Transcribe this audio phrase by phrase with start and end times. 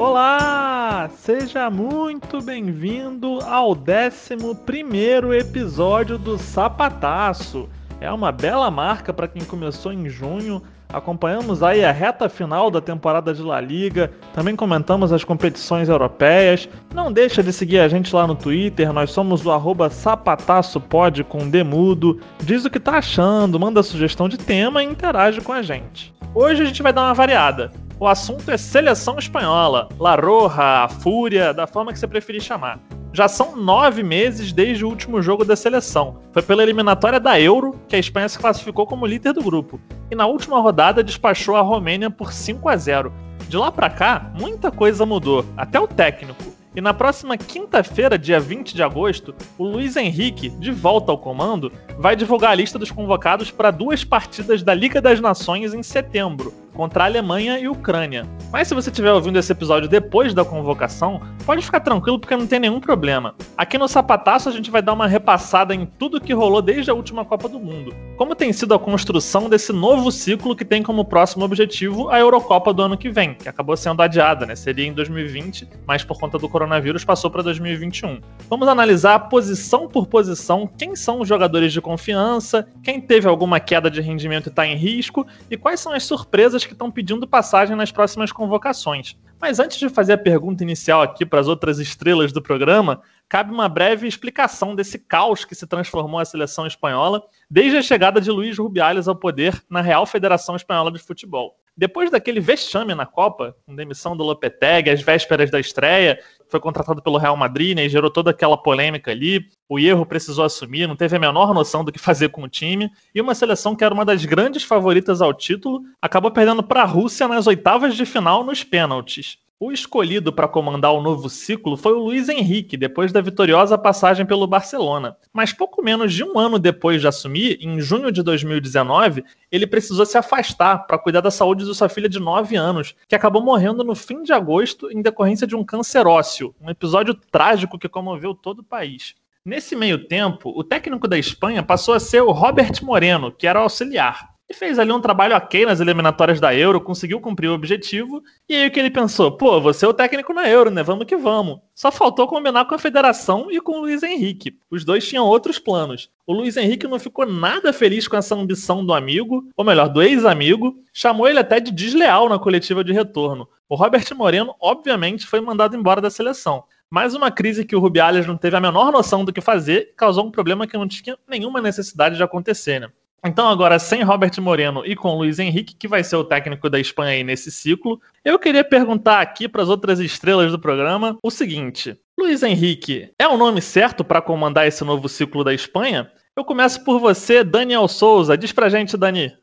[0.00, 1.10] Olá!
[1.14, 7.68] Seja muito bem-vindo ao 11 episódio do Sapataço.
[8.00, 10.62] É uma bela marca para quem começou em junho.
[10.88, 16.66] Acompanhamos aí a reta final da temporada de La Liga, também comentamos as competições europeias.
[16.94, 21.50] Não deixa de seguir a gente lá no Twitter, nós somos o arroba sapataçopod com
[21.50, 22.18] demudo.
[22.42, 26.14] Diz o que tá achando, manda sugestão de tema e interage com a gente.
[26.34, 27.70] Hoje a gente vai dar uma variada.
[28.00, 32.80] O assunto é seleção espanhola, La Roja, a Fúria, da forma que você preferir chamar.
[33.12, 36.16] Já são nove meses desde o último jogo da seleção.
[36.32, 39.78] Foi pela eliminatória da Euro que a Espanha se classificou como líder do grupo.
[40.10, 43.12] E na última rodada despachou a Romênia por 5 a 0.
[43.46, 46.54] De lá para cá, muita coisa mudou, até o técnico.
[46.74, 51.70] E na próxima quinta-feira, dia 20 de agosto, o Luiz Henrique, de volta ao comando,
[51.98, 56.54] vai divulgar a lista dos convocados para duas partidas da Liga das Nações em setembro,
[56.74, 58.26] contra a Alemanha e Ucrânia.
[58.52, 62.46] Mas se você estiver ouvindo esse episódio depois da convocação, pode ficar tranquilo porque não
[62.46, 63.34] tem nenhum problema.
[63.56, 66.94] Aqui no Sapataço a gente vai dar uma repassada em tudo que rolou desde a
[66.94, 67.94] última Copa do Mundo.
[68.16, 72.72] Como tem sido a construção desse novo ciclo que tem como próximo objetivo a Eurocopa
[72.72, 74.56] do ano que vem, que acabou sendo adiada, né?
[74.56, 78.20] Seria em 2020, mas por conta do coronavírus passou para 2021.
[78.48, 83.90] Vamos analisar posição por posição quem são os jogadores de confiança, quem teve alguma queda
[83.90, 87.76] de rendimento e está em risco e quais são as surpresas que estão pedindo passagem
[87.76, 89.16] nas próximas convocações.
[89.40, 93.50] Mas antes de fazer a pergunta inicial aqui para as outras estrelas do programa, cabe
[93.50, 98.30] uma breve explicação desse caos que se transformou a seleção espanhola desde a chegada de
[98.30, 101.56] Luiz Rubiales ao poder na Real Federação Espanhola de Futebol.
[101.76, 107.00] Depois daquele vexame na Copa, com demissão do Lopetegui, às vésperas da estreia, foi contratado
[107.00, 109.46] pelo Real Madrid né, e gerou toda aquela polêmica ali.
[109.68, 112.90] O erro precisou assumir, não teve a menor noção do que fazer com o time.
[113.14, 116.86] E uma seleção que era uma das grandes favoritas ao título acabou perdendo para a
[116.86, 119.38] Rússia nas oitavas de final nos pênaltis.
[119.62, 124.24] O escolhido para comandar o novo ciclo foi o Luiz Henrique, depois da vitoriosa passagem
[124.24, 125.18] pelo Barcelona.
[125.34, 129.22] Mas pouco menos de um ano depois de assumir, em junho de 2019,
[129.52, 133.14] ele precisou se afastar para cuidar da saúde de sua filha de 9 anos, que
[133.14, 137.78] acabou morrendo no fim de agosto em decorrência de um câncer ósseo, um episódio trágico
[137.78, 139.14] que comoveu todo o país.
[139.44, 143.58] Nesse meio tempo, o técnico da Espanha passou a ser o Robert Moreno, que era
[143.58, 148.20] auxiliar e fez ali um trabalho ok nas eliminatórias da Euro, conseguiu cumprir o objetivo.
[148.48, 149.30] E aí o que ele pensou?
[149.30, 150.82] Pô, você é o técnico na Euro, né?
[150.82, 151.60] Vamos que vamos.
[151.72, 154.58] Só faltou combinar com a federação e com o Luiz Henrique.
[154.68, 156.10] Os dois tinham outros planos.
[156.26, 160.02] O Luiz Henrique não ficou nada feliz com essa ambição do amigo, ou melhor, do
[160.02, 163.48] ex-amigo, chamou ele até de desleal na coletiva de retorno.
[163.68, 166.64] O Robert Moreno, obviamente, foi mandado embora da seleção.
[166.90, 170.26] Mais uma crise que o Rubiales não teve a menor noção do que fazer causou
[170.26, 172.90] um problema que não tinha nenhuma necessidade de acontecer, né?
[173.24, 176.80] Então, agora, sem Robert Moreno e com Luiz Henrique, que vai ser o técnico da
[176.80, 181.30] Espanha aí nesse ciclo, eu queria perguntar aqui para as outras estrelas do programa o
[181.30, 186.10] seguinte: Luiz Henrique é o nome certo para comandar esse novo ciclo da Espanha?
[186.34, 188.38] Eu começo por você, Daniel Souza.
[188.38, 189.36] Diz pra gente, Dani.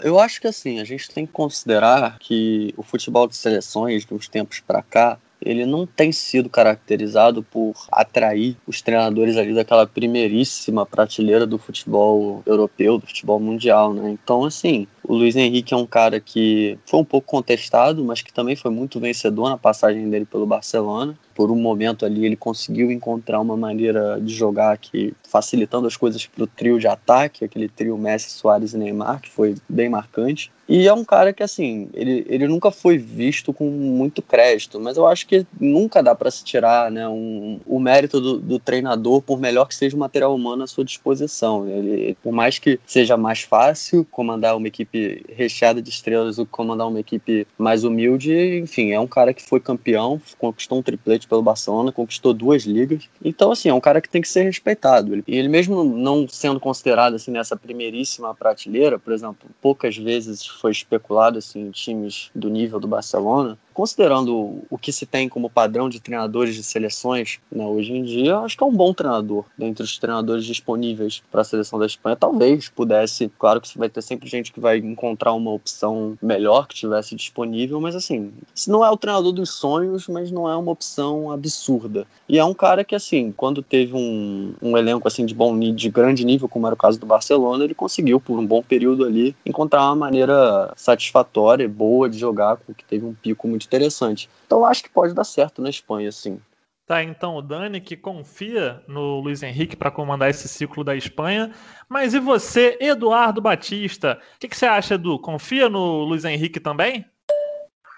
[0.00, 4.14] Eu acho que assim, a gente tem que considerar que o futebol de seleções de
[4.14, 9.86] uns tempos para cá ele não tem sido caracterizado por atrair os treinadores ali daquela
[9.86, 14.10] primeiríssima prateleira do futebol europeu, do futebol mundial, né?
[14.10, 18.32] Então, assim, o Luiz Henrique é um cara que foi um pouco contestado, mas que
[18.32, 21.18] também foi muito vencedor na passagem dele pelo Barcelona.
[21.34, 26.26] Por um momento ali ele conseguiu encontrar uma maneira de jogar que facilitando as coisas
[26.26, 30.52] para o trio de ataque, aquele trio Messi, Soares e Neymar, que foi bem marcante.
[30.68, 34.96] E é um cara que, assim, ele, ele nunca foi visto com muito crédito, mas
[34.96, 39.20] eu acho que nunca dá para se tirar né, um, o mérito do, do, treinador,
[39.20, 41.68] por melhor que seja o material humano à sua disposição.
[41.68, 46.52] Ele, por mais que seja mais fácil comandar uma equipe recheada de estrelas do que
[46.52, 51.26] comandar uma equipe mais humilde, enfim, é um cara que foi campeão, conquistou um triplete
[51.26, 53.08] pelo Barcelona, conquistou duas ligas.
[53.24, 55.22] Então, assim, é um cara que tem que ser respeitado.
[55.26, 60.70] E ele mesmo não sendo considerado assim nessa primeiríssima prateleira, por exemplo, poucas vezes foi
[60.70, 66.00] especulado assim, times do nível do Barcelona, considerando o que se tem como padrão de
[66.00, 69.98] treinadores de seleções né, hoje em dia, acho que é um bom treinador dentre os
[69.98, 72.16] treinadores disponíveis para a seleção da Espanha.
[72.16, 76.74] Talvez pudesse, claro que vai ter sempre gente que vai encontrar uma opção melhor que
[76.74, 80.72] tivesse disponível, mas assim, se não é o treinador dos sonhos, mas não é uma
[80.72, 82.06] opção absurda.
[82.28, 85.90] E é um cara que assim, quando teve um, um elenco assim de bom de
[85.90, 89.34] grande nível, como era o caso do Barcelona, ele conseguiu por um bom período ali
[89.44, 94.28] encontrar uma maneira satisfatória, boa de jogar, que teve um pico muito muito interessante.
[94.46, 96.40] Então acho que pode dar certo na Espanha, sim.
[96.86, 101.52] Tá, então o Dani que confia no Luiz Henrique para comandar esse ciclo da Espanha.
[101.88, 104.18] Mas e você, Eduardo Batista?
[104.36, 105.18] O que, que, você acha, Edu?
[105.18, 107.04] Confia no Luiz Henrique também?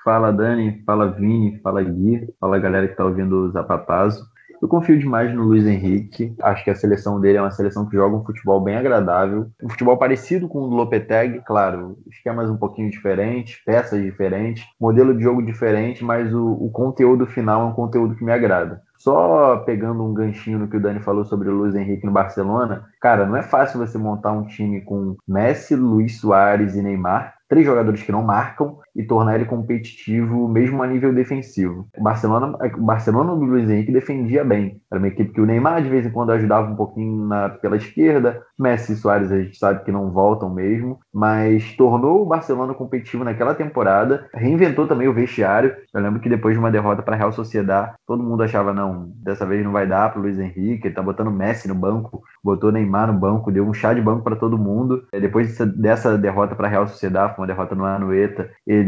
[0.05, 4.29] Fala Dani, fala Vini, fala Gui, fala galera que tá ouvindo o Zapatazo.
[4.65, 6.35] Eu confio demais no Luiz Henrique.
[6.41, 9.51] Acho que a seleção dele é uma seleção que joga um futebol bem agradável.
[9.63, 15.15] Um futebol parecido com o do Lopetegui, claro, esquemas um pouquinho diferentes, peças diferentes, modelo
[15.15, 18.81] de jogo diferente, mas o, o conteúdo final é um conteúdo que me agrada.
[18.97, 22.87] Só pegando um ganchinho no que o Dani falou sobre o Luiz Henrique no Barcelona,
[23.03, 27.67] cara, não é fácil você montar um time com Messi, Luiz Soares e Neymar três
[27.67, 31.87] jogadores que não marcam e tornar ele competitivo mesmo a nível defensivo.
[31.97, 34.81] O Barcelona, o Barcelona do Luiz Henrique defendia bem.
[34.91, 37.77] Era uma equipe que o Neymar de vez em quando ajudava um pouquinho na, pela
[37.77, 38.43] esquerda.
[38.59, 43.25] Messi e Soares a gente sabe que não voltam mesmo, mas tornou o Barcelona competitivo
[43.25, 44.29] naquela temporada.
[44.33, 45.75] Reinventou também o vestiário.
[45.93, 49.13] Eu lembro que depois de uma derrota para a Real Sociedade, todo mundo achava não,
[49.17, 50.87] dessa vez não vai dar para o Luiz Henrique.
[50.87, 54.23] Ele tá botando Messi no banco, botou Neymar no banco, deu um chá de banco
[54.23, 55.05] para todo mundo.
[55.13, 58.84] Depois dessa derrota para a Real Sociedade foi uma derrota no Anueta, ele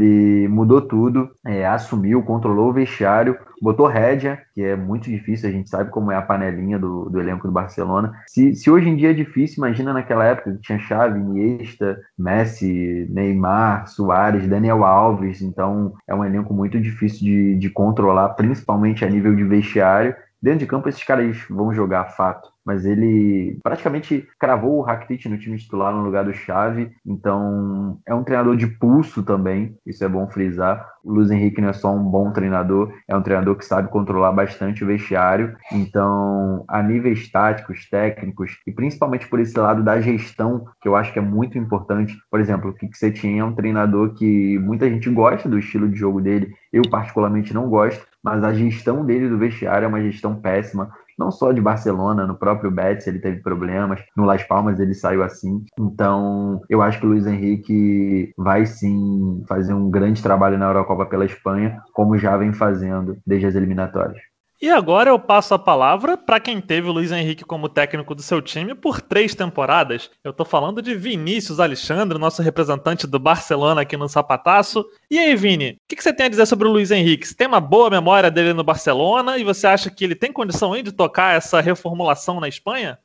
[0.48, 5.68] mudou tudo, é, assumiu, controlou o vestiário, botou rédea, que é muito difícil, a gente
[5.68, 8.12] sabe como é a panelinha do, do elenco do Barcelona.
[8.26, 13.06] Se, se hoje em dia é difícil, imagina naquela época que tinha Xavi, Iniesta, Messi,
[13.10, 19.08] Neymar, Soares, Daniel Alves, então é um elenco muito difícil de, de controlar, principalmente a
[19.08, 20.14] nível de vestiário.
[20.40, 25.38] Dentro de campo, esses caras vão jogar fato mas ele praticamente cravou o Rakitic no
[25.38, 30.08] time titular no lugar do Xavi, então é um treinador de pulso também, isso é
[30.08, 30.84] bom frisar.
[31.04, 34.32] O Luiz Henrique não é só um bom treinador, é um treinador que sabe controlar
[34.32, 40.64] bastante o vestiário, então a níveis táticos, técnicos e principalmente por esse lado da gestão,
[40.80, 42.16] que eu acho que é muito importante.
[42.28, 45.88] Por exemplo, o que você tinha é um treinador que muita gente gosta do estilo
[45.88, 50.02] de jogo dele, eu particularmente não gosto, mas a gestão dele do vestiário é uma
[50.02, 54.78] gestão péssima não só de Barcelona, no próprio Betis ele teve problemas, no Las Palmas
[54.78, 55.64] ele saiu assim.
[55.78, 61.06] Então, eu acho que o Luiz Henrique vai sim fazer um grande trabalho na Eurocopa
[61.06, 64.20] pela Espanha, como já vem fazendo desde as eliminatórias.
[64.60, 68.22] E agora eu passo a palavra para quem teve o Luiz Henrique como técnico do
[68.22, 70.10] seu time por três temporadas.
[70.24, 74.82] Eu estou falando de Vinícius Alexandre, nosso representante do Barcelona aqui no Sapataço.
[75.10, 77.28] E aí, Vini, o que, que, você tem a dizer sobre o Luiz Henrique?
[77.28, 80.74] Você tem uma boa memória dele no Barcelona e você acha que ele tem condição
[80.82, 82.98] de tocar essa reformulação na Espanha?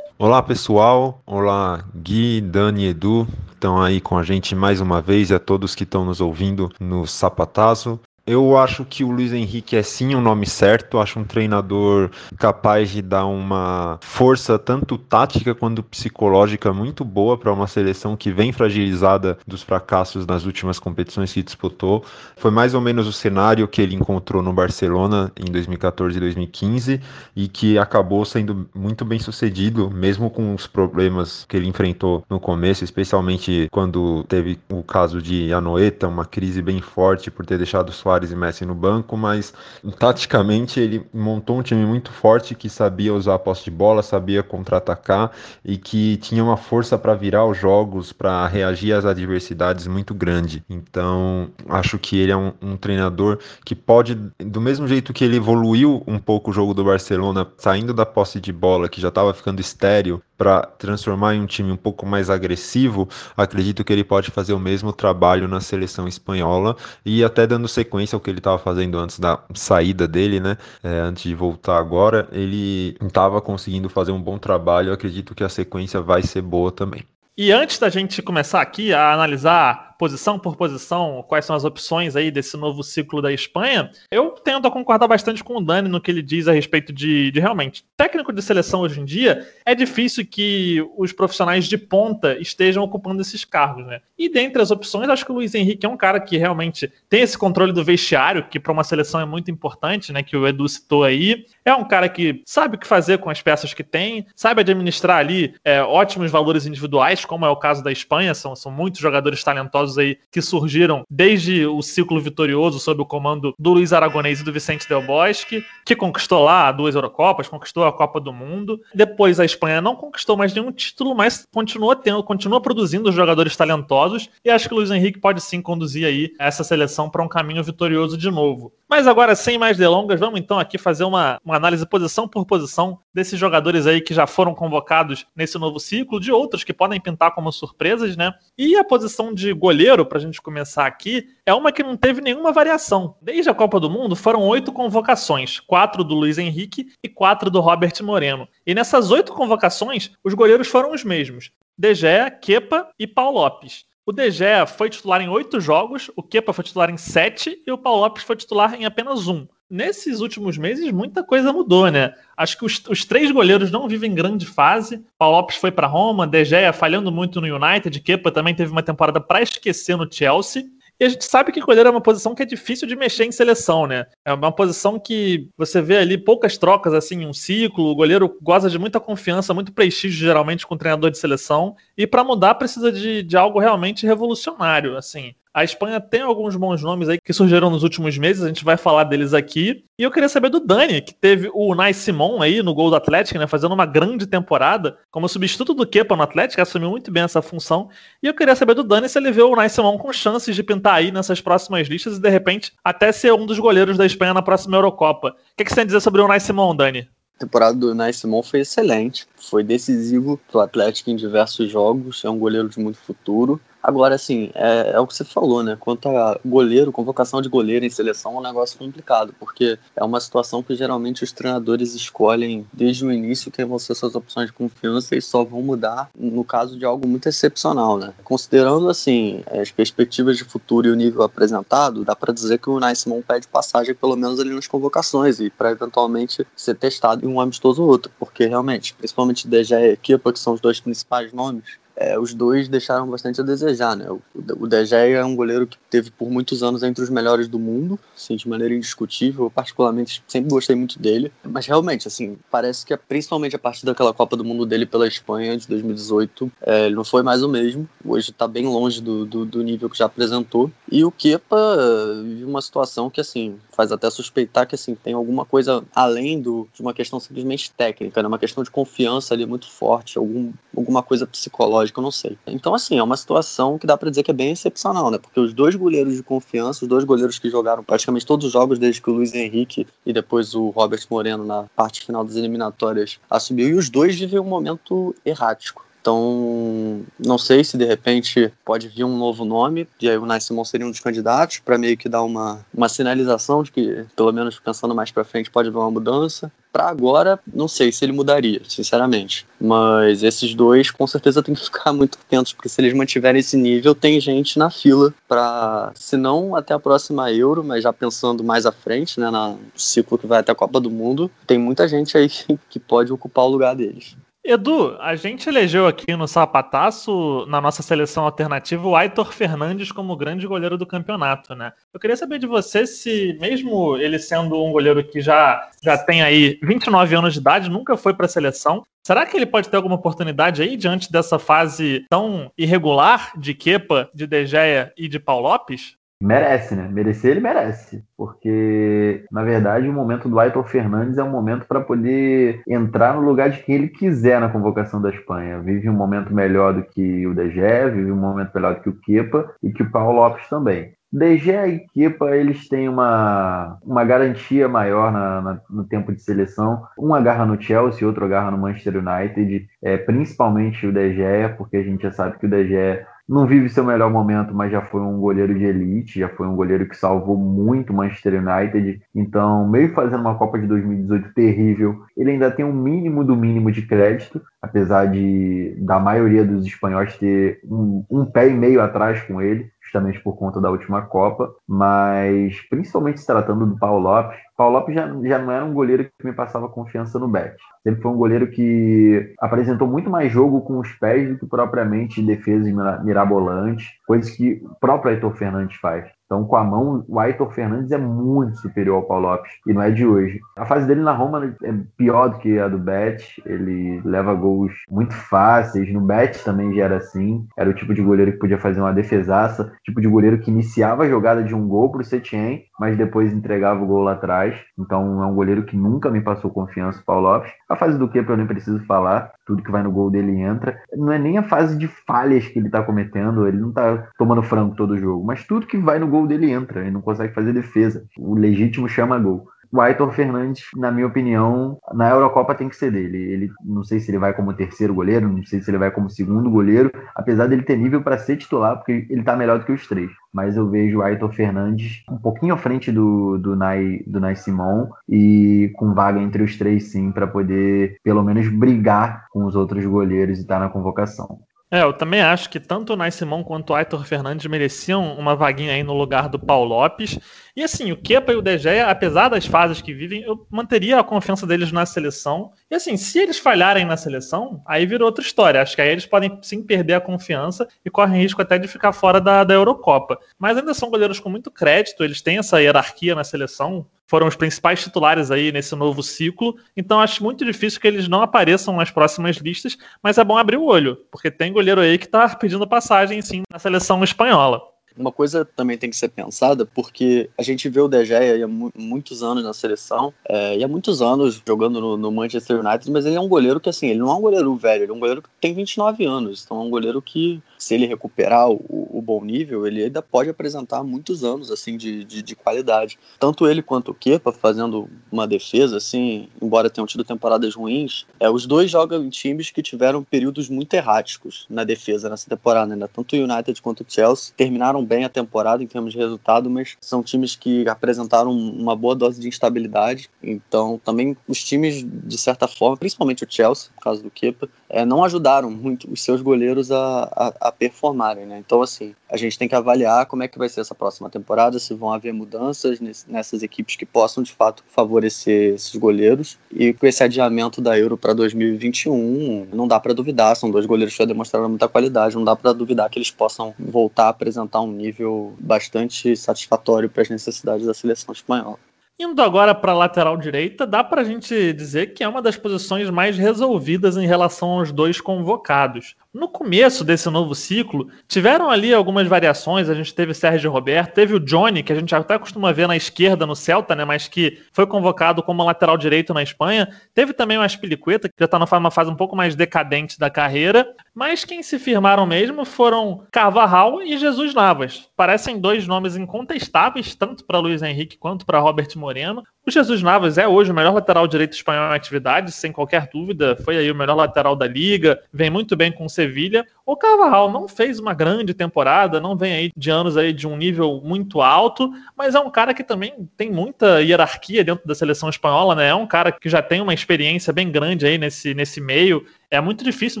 [0.16, 5.34] Olá pessoal, olá Gui, Dani, Edu, estão aí com a gente mais uma vez e
[5.34, 7.98] a todos que estão nos ouvindo no Sapatazo.
[8.26, 10.98] Eu acho que o Luiz Henrique é sim o nome certo.
[10.98, 17.52] Acho um treinador capaz de dar uma força tanto tática quanto psicológica muito boa para
[17.52, 22.04] uma seleção que vem fragilizada dos fracassos nas últimas competições que disputou.
[22.36, 27.00] Foi mais ou menos o cenário que ele encontrou no Barcelona em 2014 e 2015
[27.34, 32.38] e que acabou sendo muito bem sucedido, mesmo com os problemas que ele enfrentou no
[32.38, 37.88] começo, especialmente quando teve o caso de Anoeta, uma crise bem forte por ter deixado
[37.88, 39.54] o Soares e Messi no banco, mas
[39.98, 44.42] taticamente ele montou um time muito forte que sabia usar a posse de bola, sabia
[44.42, 45.30] contra-atacar
[45.64, 50.64] e que tinha uma força para virar os jogos, para reagir às adversidades muito grande.
[50.68, 55.36] Então, acho que ele é um, um treinador que pode, do mesmo jeito que ele
[55.36, 59.32] evoluiu um pouco o jogo do Barcelona, saindo da posse de bola, que já estava
[59.32, 63.06] ficando estéreo, para transformar em um time um pouco mais agressivo,
[63.36, 67.99] acredito que ele pode fazer o mesmo trabalho na seleção espanhola e até dando sequência
[68.14, 70.56] ao que ele estava fazendo antes da saída dele, né?
[70.82, 74.92] É, antes de voltar agora, ele estava conseguindo fazer um bom trabalho.
[74.92, 77.04] acredito que a sequência vai ser boa também.
[77.36, 82.16] E antes da gente começar aqui a analisar posição por posição, quais são as opções
[82.16, 86.00] aí desse novo ciclo da Espanha, eu tendo a concordar bastante com o Dani no
[86.00, 89.74] que ele diz a respeito de, de realmente técnico de seleção hoje em dia, é
[89.74, 94.00] difícil que os profissionais de ponta estejam ocupando esses cargos, né?
[94.18, 97.20] E dentre as opções, acho que o Luiz Henrique é um cara que realmente tem
[97.20, 100.22] esse controle do vestiário, que para uma seleção é muito importante, né?
[100.22, 101.44] Que o Edu citou aí.
[101.62, 105.18] É um cara que sabe o que fazer com as peças que tem, sabe administrar
[105.18, 109.44] ali é, ótimos valores individuais, como é o caso da Espanha, são, são muitos jogadores
[109.44, 114.44] talentosos aí que surgiram desde o ciclo vitorioso sob o comando do Luiz Aragonês e
[114.44, 118.80] do Vicente Del Bosque, que conquistou lá duas Eurocopas, conquistou a Copa do Mundo.
[118.94, 124.28] Depois a Espanha não conquistou mais nenhum título, mas continua tendo, continua produzindo jogadores talentosos
[124.44, 127.62] e acho que o Luiz Henrique pode sim conduzir aí essa seleção para um caminho
[127.62, 128.72] vitorioso de novo.
[128.88, 132.98] Mas agora, sem mais delongas, vamos então aqui fazer uma, uma análise posição por posição
[133.12, 137.34] desses jogadores aí que já foram convocados nesse novo ciclo, de outros que podem pintar
[137.34, 138.32] como surpresas, né?
[138.56, 142.20] E a posição de goleiro, para a gente começar aqui, é uma que não teve
[142.20, 143.16] nenhuma variação.
[143.20, 147.60] Desde a Copa do Mundo foram oito convocações, quatro do Luiz Henrique e quatro do
[147.60, 148.48] Robert Moreno.
[148.66, 153.89] E nessas oito convocações, os goleiros foram os mesmos: De Gea, Kepa e Paulo Lopes.
[154.10, 157.70] O De Gea foi titular em oito jogos, o Kepa foi titular em sete e
[157.70, 159.46] o Paulo Lopes foi titular em apenas um.
[159.70, 162.12] Nesses últimos meses, muita coisa mudou, né?
[162.36, 165.00] Acho que os, os três goleiros não vivem grande fase.
[165.16, 168.82] Paulo Lopes foi para Roma, De Gea falhando muito no United, Kepa também teve uma
[168.82, 170.64] temporada para esquecer no Chelsea.
[171.00, 173.32] E a gente sabe que goleiro é uma posição que é difícil de mexer em
[173.32, 174.04] seleção, né?
[174.22, 177.86] É uma posição que você vê ali poucas trocas, assim, um ciclo.
[177.86, 181.74] O goleiro goza de muita confiança, muito prestígio, geralmente, com o treinador de seleção.
[181.96, 185.34] E para mudar, precisa de, de algo realmente revolucionário, assim.
[185.52, 188.76] A Espanha tem alguns bons nomes aí que surgiram nos últimos meses, a gente vai
[188.76, 189.84] falar deles aqui.
[189.98, 192.94] E eu queria saber do Dani, que teve o Nai Simon aí no gol do
[192.94, 197.24] Atlético, né, fazendo uma grande temporada como substituto do Kepa no Atlético, assumiu muito bem
[197.24, 197.88] essa função.
[198.22, 200.62] E eu queria saber do Dani se ele vê o Nai Simon com chances de
[200.62, 204.32] pintar aí nessas próximas listas e de repente até ser um dos goleiros da Espanha
[204.32, 205.30] na próxima Eurocopa.
[205.30, 207.08] O que, que você tem a dizer sobre o Nai Simon, Dani?
[207.34, 212.24] A temporada do Nai Simon foi excelente, foi decisivo para o Atlético em diversos jogos,
[212.24, 213.60] é um goleiro de muito futuro.
[213.82, 215.76] Agora, assim, é, é, o que você falou, né?
[215.78, 220.20] Quanto a goleiro, convocação de goleiro em seleção é um negócio complicado, porque é uma
[220.20, 224.52] situação que geralmente os treinadores escolhem desde o início quem vão ser suas opções de
[224.52, 228.12] confiança e só vão mudar no caso de algo muito excepcional, né?
[228.22, 232.78] Considerando, assim, as perspectivas de futuro e o nível apresentado, dá para dizer que o
[232.78, 237.32] Nice Simon pede passagem pelo menos ali nas convocações e para eventualmente ser testado em
[237.32, 241.32] um amistoso ou outro, porque realmente, principalmente DG e Equipa, que são os dois principais
[241.32, 244.10] nomes, é, os dois deixaram bastante a desejar, né?
[244.10, 247.48] O, o De Gea é um goleiro que teve por muitos anos entre os melhores
[247.48, 249.44] do mundo, assim, de maneira indiscutível.
[249.44, 254.14] Eu particularmente sempre gostei muito dele, mas realmente, assim, parece que principalmente a partir daquela
[254.14, 257.88] Copa do Mundo dele pela Espanha de 2018, é, ele não foi mais o mesmo.
[258.04, 260.70] Hoje está bem longe do, do, do, nível que já apresentou.
[260.90, 261.76] E o Kepa
[262.22, 266.68] vive uma situação que, assim, faz até suspeitar que, assim, tem alguma coisa além do,
[266.74, 268.28] de uma questão simplesmente técnica, né?
[268.28, 272.36] Uma questão de confiança ali muito forte, algum, alguma coisa psicológica eu não sei.
[272.46, 275.16] Então, assim, é uma situação que dá para dizer que é bem excepcional, né?
[275.16, 278.78] Porque os dois goleiros de confiança, os dois goleiros que jogaram praticamente todos os jogos
[278.78, 283.18] desde que o Luiz Henrique e depois o Robert Moreno na parte final das eliminatórias
[283.30, 285.89] assumiu, e os dois vivem um momento errático.
[286.00, 290.50] Então, não sei se de repente pode vir um novo nome, e aí o Nice
[290.64, 294.58] seria um dos candidatos, para meio que dar uma, uma sinalização de que, pelo menos
[294.58, 296.50] pensando mais para frente, pode haver uma mudança.
[296.72, 299.46] Para agora, não sei se ele mudaria, sinceramente.
[299.60, 303.56] Mas esses dois, com certeza, tem que ficar muito atentos, porque se eles mantiverem esse
[303.56, 308.42] nível, tem gente na fila para, se não até a próxima Euro, mas já pensando
[308.42, 311.86] mais à frente, né, no ciclo que vai até a Copa do Mundo, tem muita
[311.86, 312.30] gente aí
[312.70, 314.16] que pode ocupar o lugar deles.
[314.50, 320.16] Edu, a gente elegeu aqui no Sapataço, na nossa seleção alternativa, o Aitor Fernandes como
[320.16, 321.72] grande goleiro do campeonato, né?
[321.94, 326.20] Eu queria saber de você se, mesmo ele sendo um goleiro que já, já tem
[326.20, 329.76] aí 29 anos de idade, nunca foi para a seleção, será que ele pode ter
[329.76, 335.20] alguma oportunidade aí diante dessa fase tão irregular de Kepa, de De Gea e de
[335.20, 335.99] Paulo Lopes?
[336.22, 336.86] Merece, né?
[336.86, 338.04] Merecer ele merece.
[338.16, 343.22] Porque, na verdade, o momento do Aitor Fernandes é um momento para poder entrar no
[343.22, 345.60] lugar de quem ele quiser na convocação da Espanha.
[345.60, 348.88] Vive um momento melhor do que o De Gea, vive um momento melhor do que
[348.90, 350.94] o Kepa e que o Paulo Lopes também.
[351.12, 356.84] De e Kepa, eles têm uma, uma garantia maior na, na, no tempo de seleção.
[356.96, 361.16] Um agarra no Chelsea, outro agarra no Manchester United, é, principalmente o De
[361.56, 364.82] porque a gente já sabe que o De não vive seu melhor momento, mas já
[364.82, 369.00] foi um goleiro de elite, já foi um goleiro que salvou muito o Manchester United.
[369.14, 373.70] Então, meio fazendo uma Copa de 2018 terrível, ele ainda tem um mínimo do mínimo
[373.70, 379.22] de crédito, apesar de da maioria dos espanhóis ter um, um pé e meio atrás
[379.22, 384.38] com ele justamente por conta da última Copa, mas principalmente se tratando do Paulo Lopes,
[384.60, 387.56] Paulo Lopes já, já não era um goleiro que me passava confiança no bet.
[387.82, 392.20] Sempre foi um goleiro que apresentou muito mais jogo com os pés do que propriamente
[392.20, 392.70] defesa
[393.02, 396.10] mirabolante, coisas que o próprio Heitor Fernandes faz.
[396.30, 399.82] Então, com a mão, o Aitor Fernandes é muito superior ao Paulo Lopes, e não
[399.82, 400.38] é de hoje.
[400.56, 404.72] A fase dele na Roma é pior do que a do Bet, ele leva gols
[404.88, 408.58] muito fáceis, no Bet também já era assim, era o tipo de goleiro que podia
[408.58, 412.04] fazer uma defesaça, tipo de goleiro que iniciava a jogada de um gol para o
[412.04, 416.20] Setien, mas depois entregava o gol lá atrás, então é um goleiro que nunca me
[416.20, 417.52] passou confiança, Paulo Lopes.
[417.68, 420.80] A fase do Kepa eu nem preciso falar, tudo que vai no gol dele entra.
[420.96, 424.42] Não é nem a fase de falhas que ele está cometendo, ele não está tomando
[424.42, 427.52] frango todo jogo, mas tudo que vai no gol dele entra, ele não consegue fazer
[427.52, 428.04] defesa.
[428.18, 429.48] O legítimo chama gol.
[429.72, 433.18] O Aitor Fernandes, na minha opinião, na Eurocopa tem que ser dele.
[433.18, 436.10] Ele não sei se ele vai como terceiro goleiro, não sei se ele vai como
[436.10, 439.72] segundo goleiro, apesar dele ter nível para ser titular, porque ele está melhor do que
[439.72, 440.10] os três.
[440.32, 444.34] Mas eu vejo o Aitor Fernandes um pouquinho à frente do, do, Nai, do Nai
[444.34, 449.54] Simon e com vaga entre os três, sim, para poder pelo menos brigar com os
[449.54, 451.38] outros goleiros e estar tá na convocação.
[451.72, 455.36] É, eu também acho que tanto o Nai Simão quanto o Aitor Fernandes mereciam uma
[455.36, 457.16] vaguinha aí no lugar do Paulo Lopes.
[457.60, 460.98] E assim, o Kepa e o De Gea, apesar das fases que vivem, eu manteria
[460.98, 462.52] a confiança deles na seleção.
[462.70, 465.60] E assim, se eles falharem na seleção, aí virou outra história.
[465.60, 468.94] Acho que aí eles podem sim perder a confiança e correm risco até de ficar
[468.94, 470.18] fora da, da Eurocopa.
[470.38, 474.34] Mas ainda são goleiros com muito crédito, eles têm essa hierarquia na seleção foram os
[474.34, 476.56] principais titulares aí nesse novo ciclo.
[476.76, 480.56] Então acho muito difícil que eles não apareçam nas próximas listas, mas é bom abrir
[480.56, 484.60] o olho, porque tem goleiro aí que está pedindo passagem sim na seleção espanhola.
[484.96, 488.48] Uma coisa também tem que ser pensada, porque a gente vê o De Gea há
[488.48, 493.06] muitos anos na seleção, é, e há muitos anos jogando no, no, Manchester United, mas
[493.06, 495.00] ele é um goleiro que, assim, ele não é um goleiro velho, ele é um
[495.00, 499.00] goleiro que tem 29 anos, então é um goleiro que, se ele recuperar o, o
[499.00, 502.98] bom nível, ele ainda pode apresentar muitos anos, assim, de, de, de qualidade.
[503.18, 508.28] Tanto ele quanto o Kepa fazendo uma defesa, assim, embora tenham tido temporadas ruins, é,
[508.28, 512.88] os dois jogam em times que tiveram períodos muito erráticos na defesa nessa temporada, né?
[512.92, 516.76] Tanto o United quanto o Chelsea terminaram bem a temporada em termos de resultado, mas
[516.80, 520.10] são times que apresentaram uma boa dose de instabilidade.
[520.20, 524.84] Então, também os times, de certa forma, principalmente o Chelsea, no caso do Kepa, é,
[524.84, 528.38] não ajudaram muito os seus goleiros a, a, a, performarem, né?
[528.38, 531.58] Então, assim, a gente tem que avaliar como é que vai ser essa próxima temporada,
[531.58, 536.38] se vão haver mudanças nesse, nessas equipes que possam, de fato, favorecer esses goleiros.
[536.52, 540.94] E com esse adiamento da Euro para 2021, não dá para duvidar, são dois goleiros
[540.94, 544.60] que já demonstraram muita qualidade, não dá para duvidar que eles possam voltar a apresentar
[544.60, 548.58] um nível bastante satisfatório para as necessidades da seleção espanhola.
[549.02, 552.36] Indo agora para a lateral direita, dá para a gente dizer que é uma das
[552.36, 555.96] posições mais resolvidas em relação aos dois convocados.
[556.12, 559.70] No começo desse novo ciclo, tiveram ali algumas variações.
[559.70, 562.76] A gente teve Sérgio Roberto, teve o Johnny, que a gente até costuma ver na
[562.76, 563.84] esquerda no Celta, né?
[563.84, 566.68] Mas que foi convocado como lateral direito na Espanha.
[566.92, 570.74] Teve também o Aspilicueta, que já está numa fase um pouco mais decadente da carreira.
[570.92, 574.88] Mas quem se firmaram mesmo foram Carvajal e Jesus Navas.
[574.96, 579.22] Parecem dois nomes incontestáveis, tanto para Luiz Henrique quanto para Robert Moreno.
[579.46, 583.36] O Jesus Navas é hoje o melhor lateral direito espanhol em atividade, sem qualquer dúvida.
[583.42, 586.46] Foi aí o melhor lateral da liga, vem muito bem com o Sevilha.
[586.66, 590.36] O Carvajal não fez uma grande temporada, não vem aí de anos aí de um
[590.36, 595.08] nível muito alto, mas é um cara que também tem muita hierarquia dentro da seleção
[595.08, 595.68] espanhola, né?
[595.68, 599.06] É um cara que já tem uma experiência bem grande aí nesse, nesse meio.
[599.30, 600.00] É muito difícil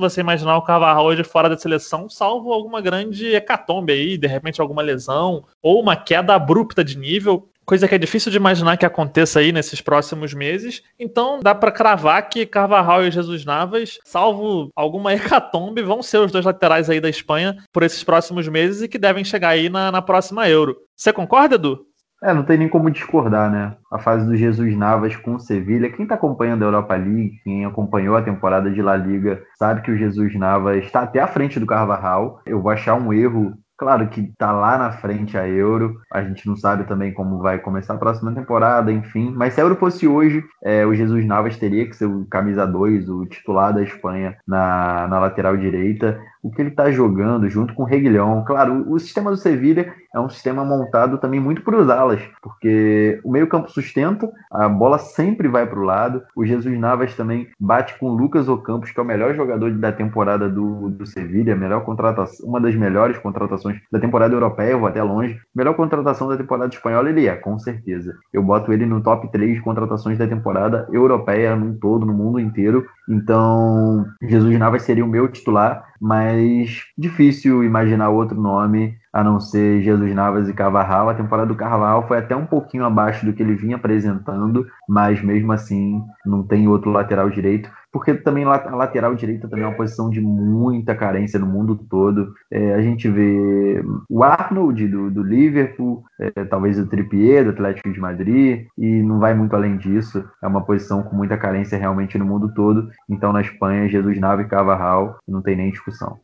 [0.00, 4.60] você imaginar o Carvajal hoje fora da seleção, salvo alguma grande hecatombe aí, de repente
[4.60, 8.84] alguma lesão ou uma queda abrupta de nível coisa que é difícil de imaginar que
[8.84, 10.82] aconteça aí nesses próximos meses.
[10.98, 16.32] Então dá para cravar que Carvajal e Jesus Navas, salvo alguma hecatombe, vão ser os
[16.32, 19.92] dois laterais aí da Espanha por esses próximos meses e que devem chegar aí na,
[19.92, 20.74] na próxima Euro.
[20.96, 21.78] Você concorda, Edu?
[22.24, 23.76] É, não tem nem como discordar, né?
[23.92, 25.92] A fase do Jesus Navas com o Sevilha.
[25.92, 29.92] Quem está acompanhando a Europa League, quem acompanhou a temporada de La Liga, sabe que
[29.92, 32.40] o Jesus Navas está até à frente do Carvajal.
[32.44, 36.46] Eu vou achar um erro Claro que tá lá na frente a Euro, a gente
[36.46, 39.32] não sabe também como vai começar a próxima temporada, enfim.
[39.34, 42.66] Mas se a Euro fosse hoje, é, o Jesus Navas teria que ser o camisa
[42.66, 47.74] 2, o titular da Espanha na, na lateral direita o que ele está jogando junto
[47.74, 48.44] com o Reguilhão.
[48.44, 53.20] Claro, o, sistema do Sevilha é um sistema montado também muito para os alas, porque
[53.24, 56.22] o meio-campo sustenta, a bola sempre vai para o lado.
[56.34, 59.92] O Jesus Navas também bate com o Lucas Ocampos, que é o melhor jogador da
[59.92, 64.88] temporada do, do Sevilha, melhor contratação, uma das melhores contratações da temporada europeia, eu vou
[64.88, 65.38] até longe.
[65.54, 68.16] Melhor contratação da temporada espanhola ele é, com certeza.
[68.32, 72.40] Eu boto ele no top 3 de contratações da temporada europeia num todo, no mundo
[72.40, 72.86] inteiro.
[73.08, 79.82] Então, Jesus Navas seria o meu titular mas difícil imaginar outro nome a não ser
[79.82, 81.08] Jesus Navas e Carvajal.
[81.08, 85.20] A temporada do Carvajal foi até um pouquinho abaixo do que ele vinha apresentando, mas
[85.20, 89.76] mesmo assim não tem outro lateral direito porque também a lateral direita também é uma
[89.76, 92.32] posição de muita carência no mundo todo.
[92.50, 97.92] É, a gente vê o Arnold do, do Liverpool, é, talvez o Trippier do Atlético
[97.92, 100.24] de Madrid, e não vai muito além disso.
[100.42, 102.88] É uma posição com muita carência realmente no mundo todo.
[103.08, 106.18] Então na Espanha, Jesus Nave e Carvajal não tem nem discussão.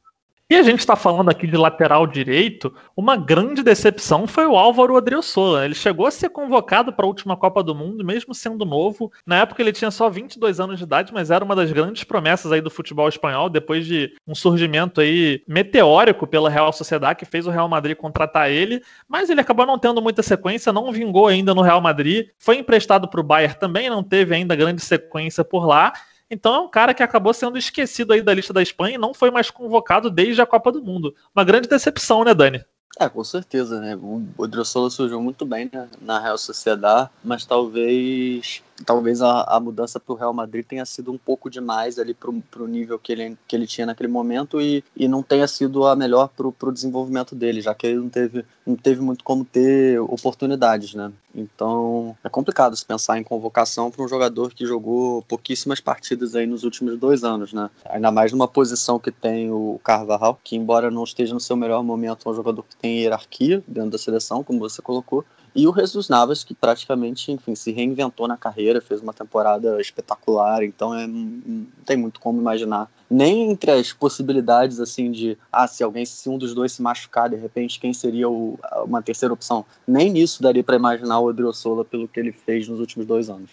[0.48, 4.96] E a gente está falando aqui de lateral direito, uma grande decepção foi o Álvaro
[4.96, 5.64] Adriosola.
[5.64, 9.10] Ele chegou a ser convocado para a última Copa do Mundo, mesmo sendo novo.
[9.26, 12.52] Na época ele tinha só 22 anos de idade, mas era uma das grandes promessas
[12.52, 17.48] aí do futebol espanhol, depois de um surgimento aí meteórico pela Real Sociedade, que fez
[17.48, 21.56] o Real Madrid contratar ele, mas ele acabou não tendo muita sequência, não vingou ainda
[21.56, 25.66] no Real Madrid, foi emprestado para o Bayern também, não teve ainda grande sequência por
[25.66, 25.92] lá,
[26.30, 29.14] então é um cara que acabou sendo esquecido aí da lista da Espanha e não
[29.14, 31.14] foi mais convocado desde a Copa do Mundo.
[31.34, 32.64] Uma grande decepção, né, Dani?
[32.98, 33.94] É, com certeza, né?
[33.94, 39.98] O Odriozola surgiu muito bem né, na Real Sociedade, mas talvez talvez a, a mudança
[39.98, 43.36] para o Real Madrid tenha sido um pouco demais ali para o nível que ele,
[43.46, 47.34] que ele tinha naquele momento e, e não tenha sido a melhor para o desenvolvimento
[47.34, 51.12] dele, já que ele não teve, não teve muito como ter oportunidades, né?
[51.34, 56.46] Então é complicado se pensar em convocação para um jogador que jogou pouquíssimas partidas aí
[56.46, 57.70] nos últimos dois anos, né?
[57.84, 61.82] Ainda mais numa posição que tem o Carvajal, que embora não esteja no seu melhor
[61.82, 65.24] momento, é um jogador que tem hierarquia dentro da seleção, como você colocou,
[65.56, 70.62] e o Jesus Navas, que praticamente, enfim, se reinventou na carreira, fez uma temporada espetacular,
[70.62, 72.90] então é, não tem muito como imaginar.
[73.10, 77.30] Nem entre as possibilidades, assim, de, ah, se alguém, se um dos dois se machucar,
[77.30, 79.64] de repente, quem seria o, uma terceira opção?
[79.88, 83.50] Nem nisso daria para imaginar o Odriozola pelo que ele fez nos últimos dois anos.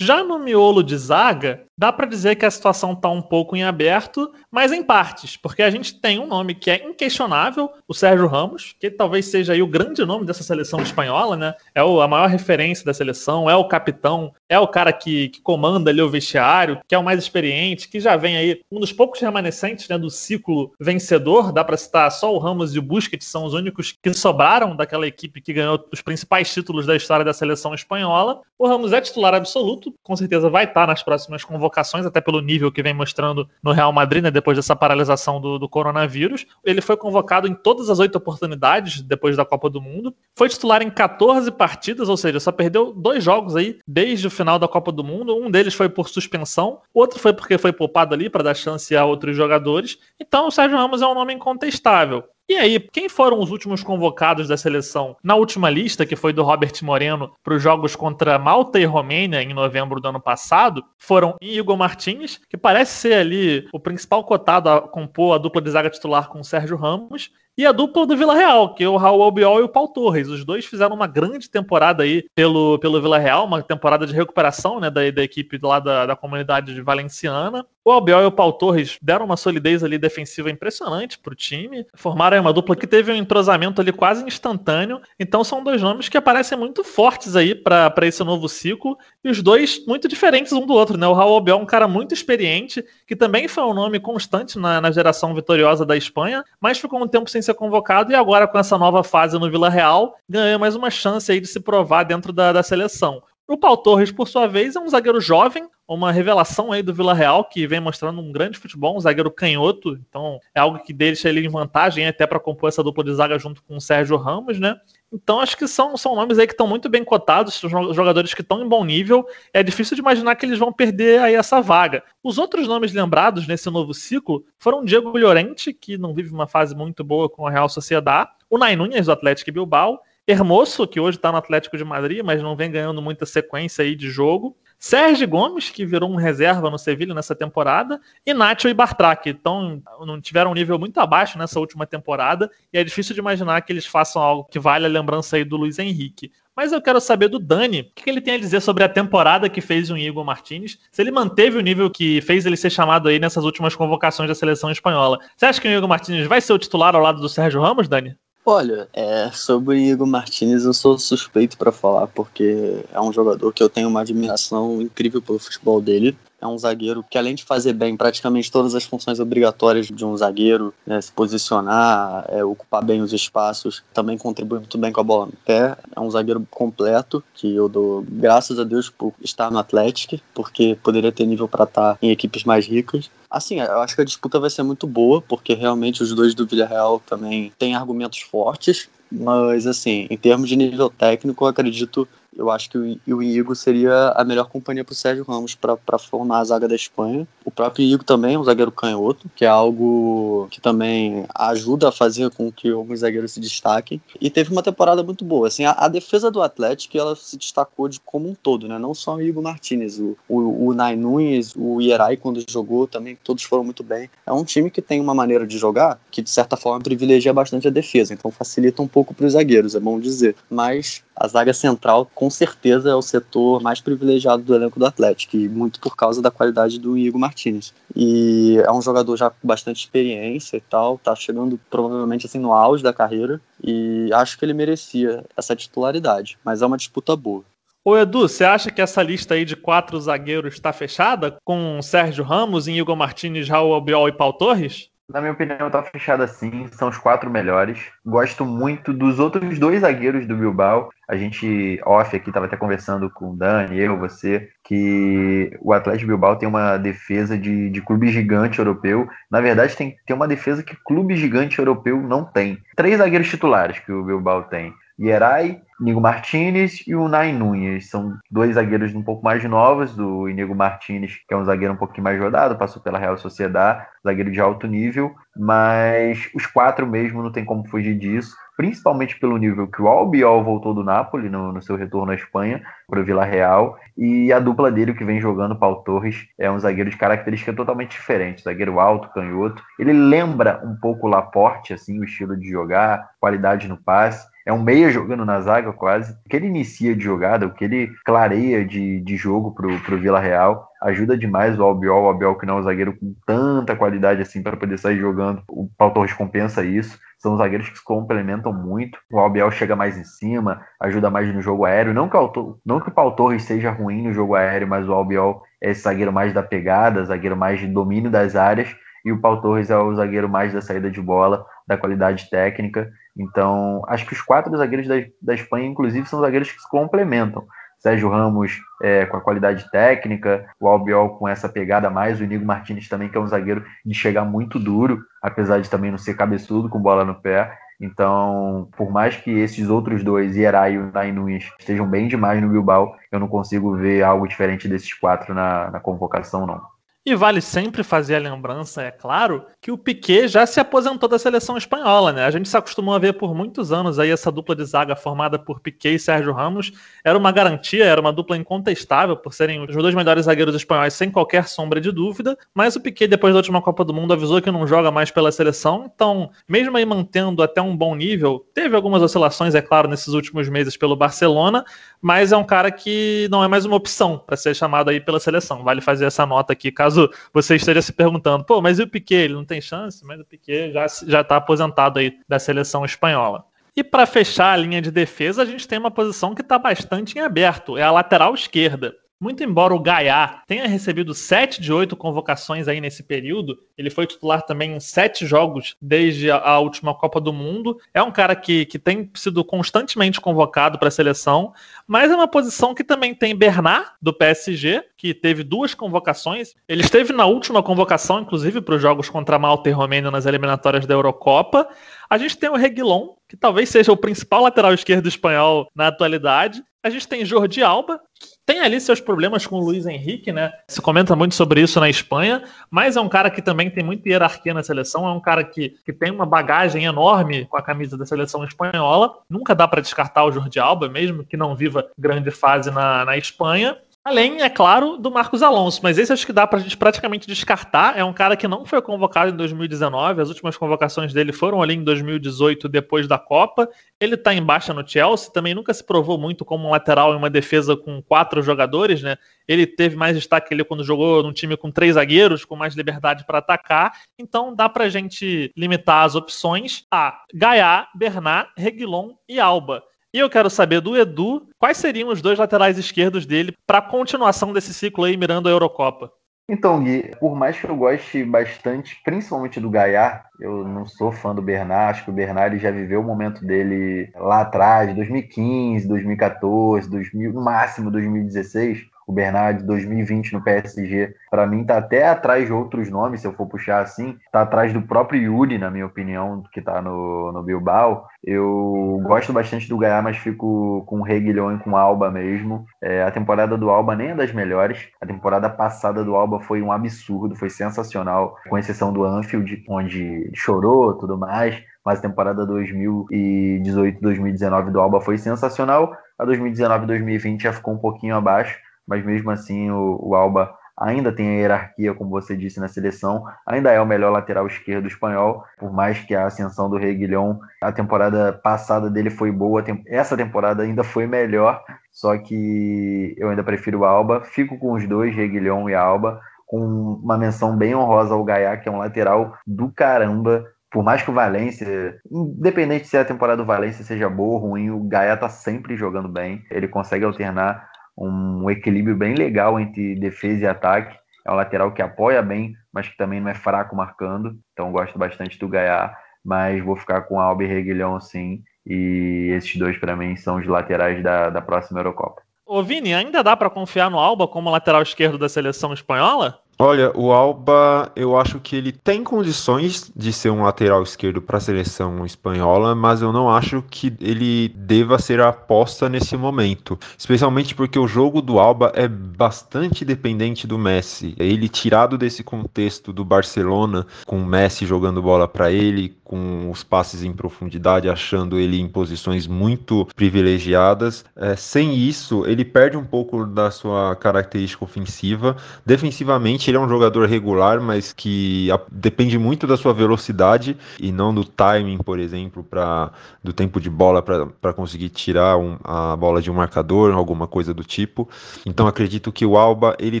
[0.00, 3.64] Já no miolo de zaga, dá para dizer que a situação está um pouco em
[3.64, 8.28] aberto, mas em partes, porque a gente tem um nome que é inquestionável, o Sérgio
[8.28, 11.52] Ramos, que talvez seja aí o grande nome dessa seleção espanhola, né?
[11.74, 15.90] É a maior referência da seleção, é o capitão, é o cara que, que comanda
[15.90, 19.20] ali o vestiário, que é o mais experiente, que já vem aí um dos poucos
[19.20, 23.44] remanescentes né, do ciclo vencedor, dá para citar só o Ramos e o Busquets, são
[23.44, 27.74] os únicos que sobraram daquela equipe que ganhou os principais títulos da história da seleção
[27.74, 28.40] espanhola.
[28.58, 32.72] O Ramos é titular absoluto, com certeza vai estar nas próximas convocações, até pelo nível
[32.72, 36.46] que vem mostrando no Real Madrid, né, depois dessa paralisação do, do coronavírus.
[36.64, 40.14] Ele foi convocado em todas as oito oportunidades depois da Copa do Mundo.
[40.36, 44.58] Foi titular em 14 partidas, ou seja, só perdeu dois jogos aí desde o final
[44.58, 45.36] da Copa do Mundo.
[45.36, 49.04] Um deles foi por suspensão, outro foi porque foi poupado ali para dar chance a
[49.04, 49.98] outros jogadores.
[50.18, 52.24] Então o Sérgio Ramos é um nome incontestável.
[52.50, 56.42] E aí, quem foram os últimos convocados da seleção na última lista, que foi do
[56.42, 60.82] Robert Moreno, para os jogos contra Malta e Romênia em novembro do ano passado?
[60.96, 65.70] Foram Igor Martins, que parece ser ali o principal cotado a compor a dupla de
[65.70, 68.96] zaga titular com o Sérgio Ramos, e a dupla do Vila Real, que é o
[68.96, 70.28] Raul Albiol e o Paul Torres.
[70.28, 74.78] Os dois fizeram uma grande temporada aí pelo, pelo Vila Real, uma temporada de recuperação
[74.78, 77.66] né, da, da equipe lá da, da comunidade de valenciana.
[77.88, 81.86] O Albiol e o Paul Torres deram uma solidez ali defensiva impressionante para o time.
[81.94, 85.00] Formaram uma dupla que teve um entrosamento ali quase instantâneo.
[85.18, 88.98] Então são dois nomes que aparecem muito fortes aí para esse novo ciclo.
[89.24, 91.06] E os dois muito diferentes um do outro, né?
[91.06, 94.82] O Raul Albiol é um cara muito experiente, que também foi um nome constante na,
[94.82, 98.58] na geração vitoriosa da Espanha, mas ficou um tempo sem ser convocado e agora com
[98.58, 102.34] essa nova fase no Vila Real ganha mais uma chance aí de se provar dentro
[102.34, 103.22] da, da seleção.
[103.50, 107.14] O Paul Torres, por sua vez, é um zagueiro jovem, uma revelação aí do Vila
[107.14, 111.30] Real, que vem mostrando um grande futebol, um zagueiro canhoto, então é algo que deixa
[111.30, 114.60] ele em vantagem até para compor essa dupla de zaga junto com o Sérgio Ramos,
[114.60, 114.78] né?
[115.10, 118.42] Então acho que são, são nomes aí que estão muito bem cotados, são jogadores que
[118.42, 119.26] estão em bom nível.
[119.54, 122.04] É difícil de imaginar que eles vão perder aí essa vaga.
[122.22, 126.76] Os outros nomes lembrados nesse novo ciclo foram Diego Llorente, que não vive uma fase
[126.76, 131.16] muito boa com a Real Sociedade, o Nai Nunes do Atlético Bilbao, Hermoso, que hoje
[131.16, 134.54] está no Atlético de Madrid, mas não vem ganhando muita sequência aí de jogo.
[134.78, 139.32] Sérgio Gomes, que virou um reserva no Sevilha nessa temporada, e Nacho e Bartra, que
[139.32, 143.62] tão, não tiveram um nível muito abaixo nessa última temporada, e é difícil de imaginar
[143.62, 146.30] que eles façam algo que vale a lembrança aí do Luiz Henrique.
[146.54, 149.48] Mas eu quero saber do Dani, o que ele tem a dizer sobre a temporada
[149.48, 153.08] que fez o Igor Martinez, se ele manteve o nível que fez ele ser chamado
[153.08, 155.18] aí nessas últimas convocações da seleção espanhola.
[155.34, 157.88] Você acha que o Igor Martinez vai ser o titular ao lado do Sérgio Ramos,
[157.88, 158.14] Dani?
[158.50, 163.62] Olha, é, sobre Igor Martinez eu sou suspeito para falar, porque é um jogador que
[163.62, 167.72] eu tenho uma admiração incrível pelo futebol dele é um zagueiro que, além de fazer
[167.72, 173.00] bem praticamente todas as funções obrigatórias de um zagueiro, né, se posicionar, é, ocupar bem
[173.00, 175.76] os espaços, também contribui muito bem com a bola no pé.
[175.94, 180.78] É um zagueiro completo, que eu dou graças a Deus por estar no Atlético, porque
[180.82, 183.10] poderia ter nível para estar em equipes mais ricas.
[183.30, 186.46] Assim, eu acho que a disputa vai ser muito boa, porque realmente os dois do
[186.46, 192.50] Villarreal também têm argumentos fortes, mas assim, em termos de nível técnico, eu acredito eu
[192.50, 196.44] acho que o Igo seria a melhor companhia para o Sérgio Ramos para formar a
[196.44, 197.26] zaga da Espanha.
[197.44, 201.92] O próprio Igo também é um zagueiro canhoto, que é algo que também ajuda a
[201.92, 204.00] fazer com que alguns zagueiros se destaquem.
[204.20, 205.48] E teve uma temporada muito boa.
[205.48, 208.78] Assim, a, a defesa do Atlético ela se destacou de como um todo, né?
[208.78, 213.18] Não só o Igo Martinez, o, o, o Nai Nunes, o Ierai, quando jogou, também
[213.24, 214.08] todos foram muito bem.
[214.24, 217.66] É um time que tem uma maneira de jogar que, de certa forma, privilegia bastante
[217.66, 218.14] a defesa.
[218.14, 220.36] Então facilita um pouco para os zagueiros, é bom dizer.
[220.48, 225.36] Mas a zaga central, com certeza, é o setor mais privilegiado do elenco do Atlético,
[225.36, 227.74] e muito por causa da qualidade do Igor Martinez.
[227.94, 232.52] E é um jogador já com bastante experiência e tal, tá chegando provavelmente assim no
[232.52, 237.44] auge da carreira, e acho que ele merecia essa titularidade, mas é uma disputa boa.
[237.84, 242.22] Ô Edu, você acha que essa lista aí de quatro zagueiros está fechada com Sérgio
[242.22, 244.90] Ramos, Igor Martins, Raul Albiol e Paul Torres?
[245.10, 246.66] Na minha opinião, tá fechado assim.
[246.72, 247.78] São os quatro melhores.
[248.04, 250.90] Gosto muito dos outros dois zagueiros do Bilbao.
[251.08, 256.08] A gente, off aqui, tava até conversando com o Dani, eu, você, que o Atlético
[256.08, 259.08] Bilbao tem uma defesa de, de clube gigante europeu.
[259.30, 262.58] Na verdade, tem, tem uma defesa que clube gigante europeu não tem.
[262.76, 264.74] Três zagueiros titulares que o Bilbao tem.
[265.00, 267.88] Ierai, Inigo Martinez e o Nai Nunes.
[267.88, 271.76] São dois zagueiros um pouco mais novos, do Inigo Martinez, que é um zagueiro um
[271.76, 277.22] pouquinho mais rodado, passou pela Real Sociedade, zagueiro de alto nível, mas os quatro mesmo
[277.22, 281.52] não tem como fugir disso, principalmente pelo nível que o Albiol voltou do Napoli no,
[281.52, 285.20] no seu retorno à Espanha, para o Vila Real, e a dupla dele, que vem
[285.20, 290.60] jogando, Paulo Torres, é um zagueiro de característica totalmente diferente, zagueiro alto, canhoto, ele lembra
[290.64, 294.90] um pouco o Laporte, assim, o estilo de jogar, qualidade no passe, é um meia
[294.90, 296.10] jogando na zaga quase.
[296.24, 299.98] O que ele inicia de jogada, o que ele clareia de, de jogo pro, pro
[299.98, 303.76] Vila Real, ajuda demais o Albiol, o Albiol que não é um zagueiro com tanta
[303.76, 305.42] qualidade assim para poder sair jogando.
[305.50, 306.98] O Paulo Torres compensa isso.
[307.18, 308.98] São zagueiros que se complementam muito.
[309.12, 311.92] O Albiol chega mais em cima, ajuda mais no jogo aéreo.
[311.92, 314.94] Não que, o, não que o Paulo Torres seja ruim no jogo aéreo, mas o
[314.94, 318.74] Albiol é esse zagueiro mais da pegada, zagueiro mais de domínio das áreas.
[319.04, 322.90] E o Paulo Torres é o zagueiro mais da saída de bola, da qualidade técnica.
[323.18, 327.44] Então, acho que os quatro zagueiros da, da Espanha, inclusive, são zagueiros que se complementam.
[327.78, 332.44] Sérgio Ramos é, com a qualidade técnica, o Albiol com essa pegada mais, o Inigo
[332.44, 336.14] Martinez também, que é um zagueiro de chegar muito duro, apesar de também não ser
[336.14, 337.56] cabeçudo com bola no pé.
[337.80, 342.42] Então, por mais que esses outros dois, Ierai e o Nai Nunes, estejam bem demais
[342.42, 346.60] no Bilbao, eu não consigo ver algo diferente desses quatro na, na convocação, não.
[347.08, 351.18] E vale sempre fazer a lembrança, é claro, que o Piquet já se aposentou da
[351.18, 352.26] seleção espanhola, né?
[352.26, 355.38] A gente se acostumou a ver por muitos anos aí essa dupla de zaga formada
[355.38, 356.70] por Piquet e Sérgio Ramos.
[357.02, 361.10] Era uma garantia, era uma dupla incontestável por serem os dois melhores zagueiros espanhóis sem
[361.10, 362.36] qualquer sombra de dúvida.
[362.52, 365.32] Mas o Piquet, depois da última Copa do Mundo, avisou que não joga mais pela
[365.32, 365.90] seleção.
[365.90, 370.46] Então, mesmo aí mantendo até um bom nível, teve algumas oscilações, é claro, nesses últimos
[370.50, 371.64] meses pelo Barcelona,
[372.02, 375.18] mas é um cara que não é mais uma opção para ser chamado aí pela
[375.18, 375.64] seleção.
[375.64, 376.97] Vale fazer essa nota aqui, caso
[377.32, 379.24] você esteja se perguntando, pô, mas e o Piquet?
[379.24, 380.04] Ele não tem chance?
[380.04, 383.44] Mas o Piquet já já está aposentado aí da seleção espanhola.
[383.76, 387.16] E para fechar a linha de defesa, a gente tem uma posição que está bastante
[387.16, 388.96] em aberto, é a lateral esquerda.
[389.20, 394.06] Muito embora o Gaia tenha recebido 7 de 8 convocações aí nesse período, ele foi
[394.06, 397.80] titular também em 7 jogos desde a, última Copa do Mundo.
[397.92, 401.52] É um cara que, que tem sido constantemente convocado para a seleção,
[401.84, 406.54] mas é uma posição que também tem Bernard, do PSG, que teve duas convocações.
[406.68, 410.86] Ele esteve na última convocação, inclusive, para os jogos contra Malta e Romênia nas eliminatórias
[410.86, 411.68] da Eurocopa.
[412.08, 416.62] A gente tem o Reguilon, que talvez seja o principal lateral esquerdo espanhol na atualidade.
[416.82, 420.50] A gente tem Jordi Alba, que tem ali seus problemas com o Luiz Henrique, né?
[420.68, 424.08] Se comenta muito sobre isso na Espanha, mas é um cara que também tem muita
[424.08, 427.94] hierarquia na seleção, é um cara que, que tem uma bagagem enorme com a camisa
[427.98, 429.18] da seleção espanhola.
[429.28, 433.18] Nunca dá para descartar o Jordi Alba, mesmo que não viva grande fase na, na
[433.18, 433.76] Espanha.
[434.08, 437.94] Além, é claro, do Marcos Alonso, mas esse acho que dá pra gente praticamente descartar.
[437.94, 441.74] É um cara que não foi convocado em 2019, as últimas convocações dele foram ali
[441.74, 443.68] em 2018, depois da Copa.
[444.00, 447.18] Ele tá em baixa no Chelsea, também nunca se provou muito como um lateral em
[447.18, 449.18] uma defesa com quatro jogadores, né?
[449.46, 453.26] Ele teve mais destaque ali quando jogou num time com três zagueiros, com mais liberdade
[453.26, 453.92] para atacar.
[454.18, 459.82] Então dá pra gente limitar as opções a Gaia, Bernard, Reguilon e Alba.
[460.12, 463.82] E eu quero saber do Edu quais seriam os dois laterais esquerdos dele para a
[463.82, 466.10] continuação desse ciclo aí mirando a Eurocopa.
[466.50, 471.34] Então, Gui, por mais que eu goste bastante, principalmente do Gaia, eu não sou fã
[471.34, 476.88] do Bernard, acho que o Bernard já viveu o momento dele lá atrás, 2015, 2014,
[476.88, 482.52] 2000, no máximo 2016 o Bernard 2020 no PSG, para mim tá até atrás de
[482.52, 486.42] outros nomes, se eu for puxar assim, tá atrás do próprio Yuri, na minha opinião,
[486.52, 488.06] que tá no, no Bilbao.
[488.22, 492.66] Eu gosto bastante do Gaia, mas fico com o Reguilhão e com o Alba mesmo.
[492.82, 494.86] É, a temporada do Alba nem é das melhores.
[495.00, 500.30] A temporada passada do Alba foi um absurdo, foi sensacional, com exceção do Anfield, onde
[500.34, 505.96] chorou tudo mais mas a temporada 2018-2019 do Alba foi sensacional.
[506.18, 511.28] A 2019-2020 já ficou um pouquinho abaixo, mas mesmo assim o, o Alba ainda tem
[511.28, 515.72] a hierarquia, como você disse, na seleção, ainda é o melhor lateral esquerdo espanhol, por
[515.72, 520.84] mais que a ascensão do Reguilhão, a temporada passada dele foi boa, essa temporada ainda
[520.84, 525.74] foi melhor, só que eu ainda prefiro o Alba, fico com os dois, Reguilhão e
[525.74, 526.60] Alba, com
[527.02, 531.10] uma menção bem honrosa ao Gaia, que é um lateral do caramba, por mais que
[531.10, 535.28] o Valência, independente se a temporada do Valência seja boa ou ruim, o Gaia tá
[535.28, 536.42] sempre jogando bem.
[536.50, 537.66] Ele consegue alternar
[537.98, 540.96] um equilíbrio bem legal entre defesa e ataque.
[541.26, 544.38] É um lateral que apoia bem, mas que também não é fraco marcando.
[544.52, 545.92] Então gosto bastante do Gaia,
[546.24, 548.42] mas vou ficar com Alba Reguilhão sim.
[548.64, 552.22] E esses dois para mim são os laterais da, da próxima Eurocopa.
[552.46, 556.40] Ô Vini, ainda dá para confiar no Alba como lateral esquerdo da seleção espanhola?
[556.60, 561.38] Olha, o Alba, eu acho que ele tem condições de ser um lateral esquerdo para
[561.38, 566.76] a seleção espanhola, mas eu não acho que ele deva ser a aposta nesse momento.
[566.98, 571.14] Especialmente porque o jogo do Alba é bastante dependente do Messi.
[571.16, 576.64] Ele tirado desse contexto do Barcelona, com o Messi jogando bola para ele, com os
[576.64, 581.04] passes em profundidade, achando ele em posições muito privilegiadas.
[581.14, 585.36] É, sem isso, ele perde um pouco da sua característica ofensiva.
[585.66, 590.90] Defensivamente, ele é um jogador regular, mas que a, depende muito da sua velocidade e
[590.90, 592.90] não do timing, por exemplo, pra,
[593.22, 597.52] do tempo de bola para conseguir tirar um, a bola de um marcador, alguma coisa
[597.52, 598.08] do tipo.
[598.46, 600.00] Então acredito que o Alba ele